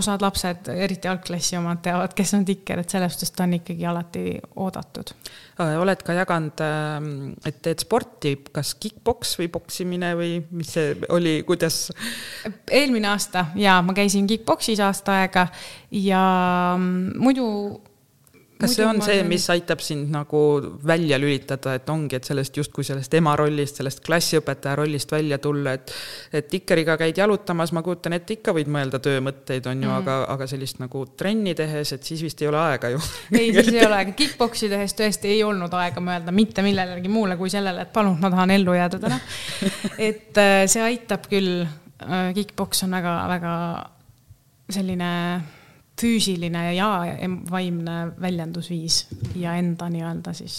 [0.00, 3.86] osad lapsed, eriti algklassi omad teavad, kes on tikker, et selles suhtes ta on ikkagi
[3.88, 4.24] alati
[4.62, 5.14] oodatud.
[5.60, 7.12] Äh, oled ka jaganud, ähm,
[7.46, 11.84] et teed sporti, kas kick-poks või poksimine või mis see oli, kuidas?
[12.72, 15.46] eelmine aasta ja ma käisin kick-poksis aasta aega
[15.92, 16.22] ja
[16.78, 17.46] mm, muidu
[18.62, 20.40] kas see on see, mis aitab sind nagu
[20.86, 25.76] välja lülitada, et ongi, et sellest justkui sellest ema rollist, sellest klassiõpetaja rollist välja tulla,
[25.78, 25.94] et
[26.32, 30.16] et Tikkeriga käid jalutamas, ma kujutan ette, ikka võid mõelda töömõtteid, on ju mm., aga,
[30.34, 33.00] aga sellist nagu trenni tehes, et siis vist ei ole aega ju.
[33.32, 37.38] ei, siis ei ole aega, kick-poksi tehes tõesti ei olnud aega mõelda mitte millelegi muule
[37.40, 39.18] kui sellele, et palun, ma tahan ellu jääda täna.
[40.10, 43.56] et äh, see aitab küll, äh, kick-poks on väga-väga
[44.72, 45.10] selline
[46.00, 46.88] füüsiline ja
[47.50, 50.56] vaimne väljendusviis ja enda nii-öelda siis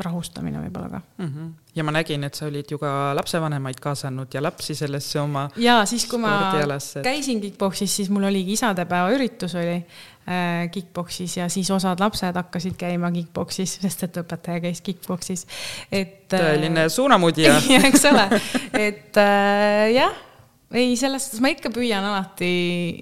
[0.00, 1.26] rahustamine võib-olla ka mm.
[1.26, 1.48] -hmm.
[1.76, 5.50] ja ma nägin, et sa olid ju ka lapsevanemaid kaasanud ja lapsi sellesse oma.
[5.56, 6.54] ja siis, kui ma
[7.02, 12.76] käisin kick-poksis, siis mul oligi isadepäeva üritus oli äh, kick-poksis ja siis osad lapsed hakkasid
[12.78, 15.46] käima kick-poksis, sest et õpetaja käis kick-poksis,
[15.92, 16.32] et.
[16.32, 17.58] tõeline suunamudija
[17.88, 18.28] eks ole,
[18.72, 20.31] et äh, jah
[20.76, 22.48] ei, selles suhtes ma ikka püüan alati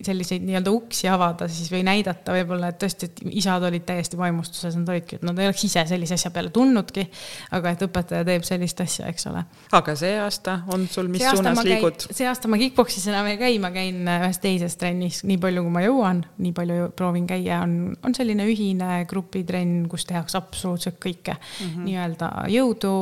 [0.07, 4.77] selliseid nii-öelda uksi avada siis või näidata võib-olla, et tõesti, et isad olid täiesti vaimustuses,
[4.79, 7.07] nad olidki, et nad ei oleks ise sellise asja peale tulnudki.
[7.57, 9.45] aga et õpetaja teeb sellist asja, eks ole.
[9.77, 12.07] aga see aasta on sul, mis suunas liigud?
[12.09, 15.77] see aasta ma kick-poksis enam ei käi, ma käin ühes teises trennis, nii palju kui
[15.77, 21.37] ma jõuan, nii palju proovin käia, on, on selline ühine grupitrenn, kus tehakse absoluutselt kõike
[21.39, 21.87] mm -hmm.
[21.87, 22.95] nii-öelda jõudu,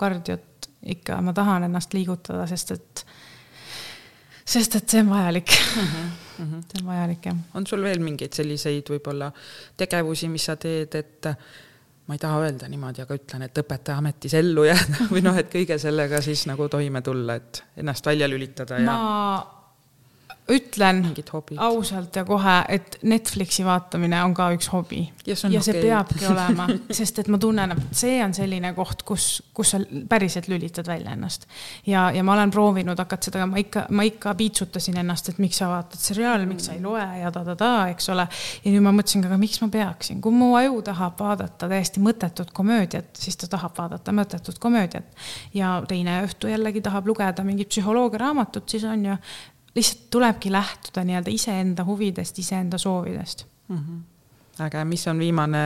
[0.00, 3.04] kardiot ikka, ma tahan ennast liigutada, sest et
[4.50, 5.88] sest et see on vajalik mm.
[5.88, 6.06] -hmm.
[6.38, 6.62] Mm -hmm.
[6.68, 7.36] see on vajalik, jah.
[7.54, 9.32] on sul veel mingeid selliseid võib-olla
[9.76, 11.30] tegevusi, mis sa teed, et
[12.06, 15.52] ma ei taha öelda niimoodi, aga ütlen, et õpetaja ametis ellu jääda või noh, et
[15.52, 19.59] kõige sellega siis nagu toime tulla, et ennast välja lülitada ja ma
[20.50, 21.02] ütlen
[21.58, 25.02] ausalt ja kohe, et Netflixi vaatamine on ka üks hobi.
[25.26, 25.88] ja see, ja see okay.
[25.88, 26.66] peabki olema,
[26.98, 31.14] sest et ma tunnen, et see on selline koht, kus, kus sa päriselt lülitad välja
[31.16, 31.46] ennast.
[31.86, 35.60] ja, ja ma olen proovinud hakata seda, ma ikka, ma ikka piitsutasin ennast, et miks
[35.62, 38.26] sa vaatad seriaali, miks sa ei loe ja ta-ta-ta, eks ole.
[38.64, 42.02] ja nüüd ma mõtlesin ka, aga miks ma peaksin, kui mu aju tahab vaadata täiesti
[42.04, 45.06] mõttetut komöödiat, siis ta tahab vaadata mõttetut komöödiat.
[45.54, 49.16] ja teine õhtu jällegi tahab lugeda mingit psühholoogiaraamatut, siis on ju
[49.74, 53.76] lihtsalt tulebki lähtuda nii-öelda iseenda huvidest, iseenda soovidest mm.
[53.76, 54.64] -hmm.
[54.66, 55.58] äge, mis on viimane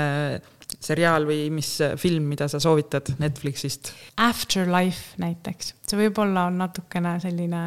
[0.81, 3.93] seriaal või mis film, mida sa soovitad Netflixist?
[4.17, 7.65] Afterlife näiteks, see võib-olla on natukene selline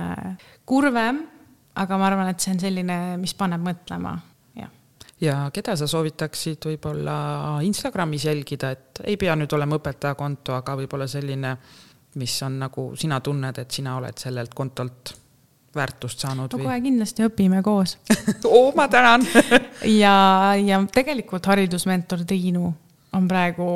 [0.65, 1.21] kurvem,
[1.75, 4.13] aga ma arvan, et see on selline, mis paneb mõtlema,
[4.55, 4.71] jah.
[5.21, 7.17] ja keda sa soovitaksid võib-olla
[7.65, 11.57] Instagramis jälgida, et ei pea nüüd olema õpetajakonto, aga võib-olla selline,
[12.15, 15.15] mis on nagu sina tunned, et sina oled sellelt kontolt
[15.77, 16.51] väärtust saanud?
[16.51, 17.97] no kohe kindlasti õpime koos.
[18.49, 19.25] Oo, ma tänan.
[19.87, 22.71] Ja, ja tegelikult haridusmentor Triinu
[23.15, 23.67] on praegu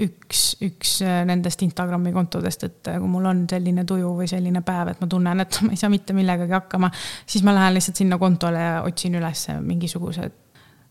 [0.00, 4.62] üks, üks äh, nendest Instagrami kontodest, et äh, kui mul on selline tuju või selline
[4.66, 6.92] päev, et ma tunnen, et ma ei saa mitte millegagi hakkama,
[7.24, 10.38] siis ma lähen lihtsalt sinna kontole ja otsin üles mingisugused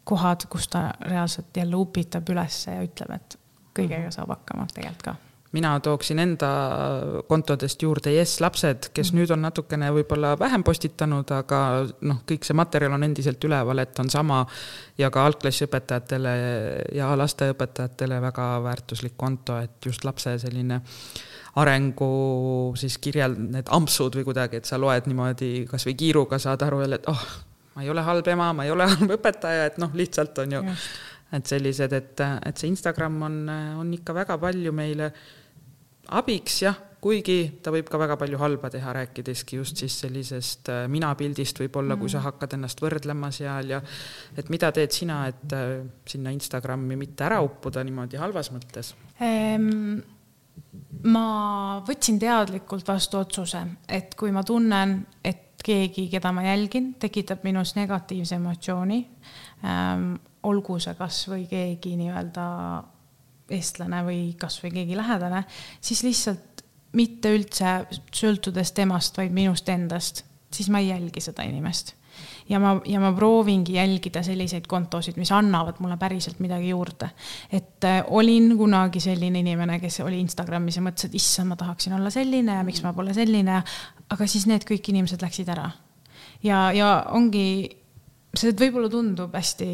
[0.10, 3.39] kohad, kus ta reaalselt jälle upitab ülesse ja ütleb, et
[3.78, 5.18] kõigega saab hakkama tegelikult ka
[5.52, 6.50] mina tooksin enda
[7.28, 9.18] kontodest juurde Yes lapsed, kes mm.
[9.18, 11.62] nüüd on natukene võib-olla vähem postitanud, aga
[12.06, 14.43] noh, kõik see materjal on endiselt üleval, et on sama
[15.00, 16.36] ja ka algklassiõpetajatele
[16.97, 20.82] ja lasteõpetajatele väga väärtuslik konto, et just lapse selline
[21.60, 22.14] arengu
[22.78, 27.02] siis kirjeld-, need ampsud või kuidagi, et sa loed niimoodi kasvõi kiiruga, saad aru jälle,
[27.02, 27.26] et oh,
[27.76, 30.64] ma ei ole halb ema, ma ei ole halb õpetaja, et noh, lihtsalt on ju,
[31.32, 33.41] et sellised, et, et see Instagram on,
[33.82, 35.11] on ikka väga palju meile
[36.17, 40.84] abiks jah, kuigi ta võib ka väga palju halba teha, rääkideski just siis sellisest äh,
[40.91, 42.25] minapildist võib-olla mm., kui sa mm.
[42.27, 43.82] hakkad ennast võrdlema seal ja
[44.38, 45.75] et mida teed sina, et äh,
[46.09, 49.99] sinna Instagrami mitte ära uppuda niimoodi halvas mõttes ehm,?
[51.07, 51.27] ma
[51.88, 57.77] võtsin teadlikult vastu otsuse, et kui ma tunnen, et keegi, keda ma jälgin, tekitab minus
[57.77, 58.99] negatiivse emotsiooni
[59.63, 62.45] ähm,, olgu see kas või keegi nii-öelda
[63.49, 65.43] eestlane või kasvõi keegi lähedane,
[65.81, 66.63] siis lihtsalt
[66.97, 67.75] mitte üldse
[68.15, 70.23] sõltudes temast, vaid minust endast,
[70.53, 71.95] siis ma ei jälgi seda inimest.
[72.49, 77.09] ja ma, ja ma proovingi jälgida selliseid kontosid, mis annavad mulle päriselt midagi juurde.
[77.51, 81.93] et äh, olin kunagi selline inimene, kes oli Instagramis ja mõtles, et issand, ma tahaksin
[81.93, 83.61] olla selline ja miks ma pole selline,
[84.09, 85.69] aga siis need kõik inimesed läksid ära.
[86.43, 87.69] ja, ja ongi,
[88.36, 89.69] see võib-olla tundub hästi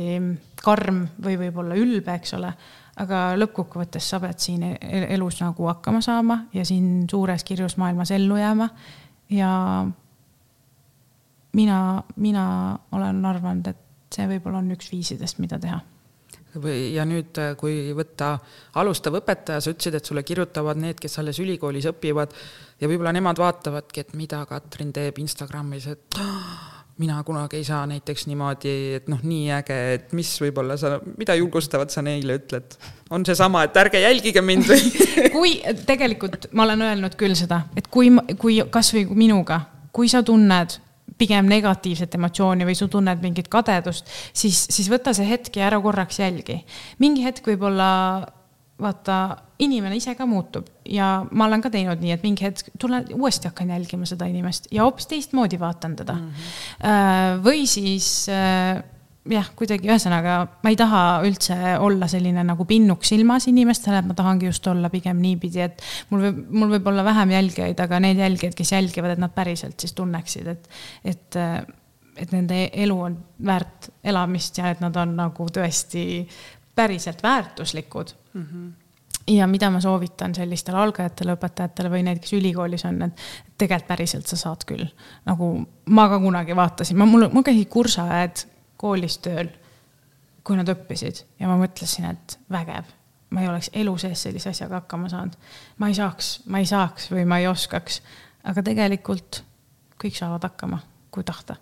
[0.63, 2.53] karm või võib-olla ülbe, eks ole
[3.01, 8.13] aga lõppkokkuvõttes sa pead siin e-, elus nagu hakkama saama ja siin suures kirjus maailmas
[8.15, 8.69] ellu jääma.
[9.29, 9.49] ja
[11.53, 11.79] mina,
[12.15, 12.45] mina
[12.91, 15.81] olen arvanud, et see võib-olla on üks viisidest, mida teha
[16.61, 18.37] või, ja nüüd, kui võtta
[18.79, 22.31] alustav õpetaja, sa ütlesid, et sulle kirjutavad need, kes alles ülikoolis õpivad
[22.79, 26.21] ja võib-olla nemad vaatavadki, et mida Katrin teeb Instagramis, et
[26.97, 31.35] mina kunagi ei saa näiteks niimoodi, et noh, nii äge, et mis võib-olla sa, mida
[31.35, 32.77] julgustavat sa neile ütled?
[33.13, 34.87] on seesama, et ärge jälgige mind või
[35.35, 35.51] kui
[35.85, 38.09] tegelikult ma olen öelnud küll seda, et kui,
[38.41, 39.59] kui kasvõi minuga,
[39.93, 40.79] kui sa tunned
[41.19, 45.79] pigem negatiivset emotsiooni või sa tunned mingit kadedust, siis, siis võta see hetk ja ära
[45.83, 46.61] korraks jälgi.
[46.99, 47.89] mingi hetk võib-olla
[48.81, 49.19] vaata,
[49.63, 53.47] inimene ise ka muutub ja ma olen ka teinud nii, et mingi hetk tulen uuesti
[53.47, 56.25] hakkan jälgima seda inimest ja hoopis teistmoodi vaatan teda mm.
[56.27, 57.45] -hmm.
[57.45, 58.83] või siis äh,
[59.31, 64.17] jah, kuidagi ühesõnaga ma ei taha üldse olla selline nagu pinnuks silmas inimestele, et ma
[64.17, 68.21] tahangi just olla pigem niipidi, et mul võib, mul võib olla vähem jälgijaid, aga need
[68.21, 70.69] jälgijad, kes jälgivad, et nad päriselt siis tunneksid, et,
[71.05, 71.41] et
[72.15, 73.15] et nende elu on
[73.45, 76.23] väärt elamist ja et nad on nagu tõesti
[76.75, 78.47] päriselt väärtuslikud mm.
[78.51, 78.73] -hmm
[79.27, 83.23] ja mida ma soovitan sellistele algajatele õpetajatele või need, kes ülikoolis on, et
[83.57, 84.85] tegelikult päriselt sa saad küll.
[85.25, 88.45] nagu ma ka kunagi vaatasin, ma, mul, mul käisid kursaõed
[88.77, 89.49] koolis tööl,
[90.43, 92.93] kui nad õppisid ja ma mõtlesin, et vägev.
[93.29, 95.35] ma ei oleks elu sees sellise asjaga hakkama saanud.
[95.77, 98.01] ma ei saaks, ma ei saaks või ma ei oskaks.
[98.43, 99.43] aga tegelikult
[100.03, 100.79] kõik saavad hakkama,
[101.11, 101.55] kui tahta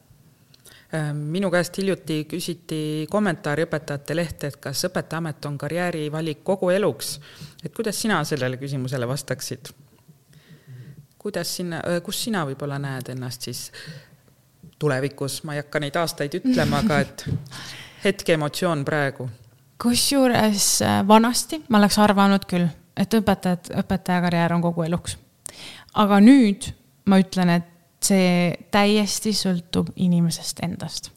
[1.14, 7.20] minu käest hiljuti küsiti kommentaari Õpetajate Lehte, et kas õpetajaamet on karjäärivalik kogu eluks.
[7.66, 9.74] et kuidas sina sellele küsimusele vastaksid?
[11.18, 13.72] kuidas sinna, kus sina võib-olla näed ennast siis
[14.80, 17.26] tulevikus, ma ei hakka neid aastaid ütlema, aga et
[18.06, 19.30] hetke emotsioon praegu?
[19.84, 22.68] kusjuures äh, vanasti ma oleks arvanud küll,
[22.98, 25.18] et õpetajad, õpetajakarjäär on kogu eluks.
[25.94, 26.70] aga nüüd
[27.10, 27.73] ma ütlen, et
[28.04, 31.12] see täiesti sõltub inimesest endast.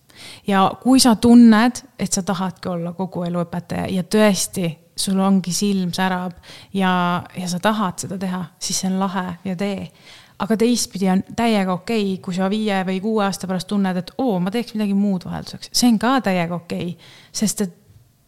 [0.46, 5.52] ja kui sa tunned, et sa tahadki olla kogu elu õpetaja ja tõesti, sul ongi
[5.52, 6.32] silm särab
[6.72, 9.90] ja, ja sa tahad seda teha, siis see on lahe ja tee
[10.38, 14.12] aga teistpidi on täiega okei okay,, kui sa viie või kuue aasta pärast tunned, et
[14.20, 17.12] oo, ma teeks midagi muud vahelduseks, see on ka täiega okei okay,.
[17.32, 17.76] sest et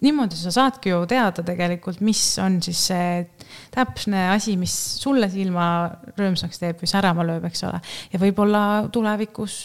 [0.05, 3.24] niimoodi sa saadki ju teada tegelikult, mis on siis see
[3.74, 5.66] täpne asi, mis sulle silma
[6.18, 7.80] rõõmsaks teeb või särama lööb, eks ole.
[8.12, 8.62] ja võib-olla
[8.94, 9.59] tulevikus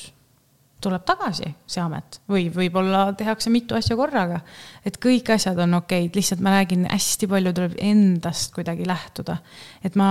[0.84, 4.41] tuleb tagasi see amet või võib-olla tehakse mitu asja korraga.
[4.86, 9.38] et kõik asjad on okeid, lihtsalt ma räägin, hästi palju tuleb endast kuidagi lähtuda.
[9.84, 10.09] et ma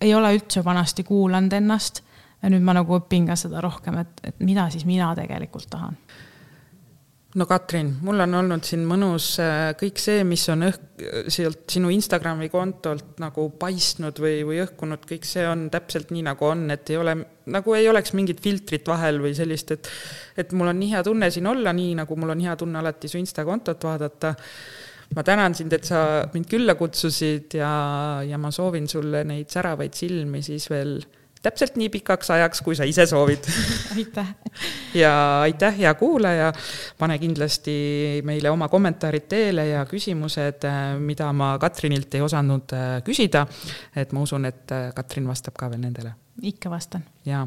[0.00, 2.02] ei ole üldse vanasti kuulanud ennast
[2.42, 5.98] ja nüüd ma nagu õpin ka seda rohkem, et, et mida siis mina tegelikult tahan
[7.34, 11.90] no Katrin, mul on olnud siin mõnus äh, kõik see, mis on õhk, sealt sinu
[11.94, 16.92] Instagrami kontolt nagu paistnud või, või õhkunud, kõik see on täpselt nii, nagu on, et
[16.92, 17.16] ei ole,
[17.52, 19.90] nagu ei oleks mingit filtrit vahel või sellist, et
[20.42, 23.10] et mul on nii hea tunne siin olla, nii nagu mul on hea tunne alati
[23.10, 24.34] su Insta kontot vaadata.
[25.12, 27.72] Ma tänan sind, et sa mind külla kutsusid ja,
[28.24, 30.94] ja ma soovin sulle neid säravaid silmi siis veel
[31.42, 33.46] täpselt nii pikaks ajaks, kui sa ise soovid
[33.96, 34.34] aitäh!
[34.94, 35.12] ja
[35.42, 36.52] aitäh, hea kuulaja,
[36.98, 37.74] pane kindlasti
[38.24, 40.66] meile oma kommentaarid teele ja küsimused,
[41.02, 43.46] mida ma Katrinilt ei osanud äh, küsida.
[43.96, 47.02] et ma usun, et äh, Katrin vastab ka veel nendele ikka vastan.
[47.26, 47.42] jaa,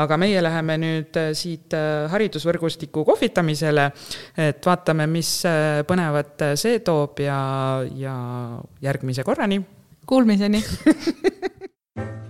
[0.00, 1.74] aga meie läheme nüüd äh, siit
[2.10, 3.90] haridusvõrgustiku kohvitamisele,
[4.38, 5.40] et vaatame, mis
[5.88, 7.40] põnevat see toob ja,
[7.96, 8.16] ja
[8.82, 9.60] järgmise korrani.
[10.06, 10.62] Kuulmiseni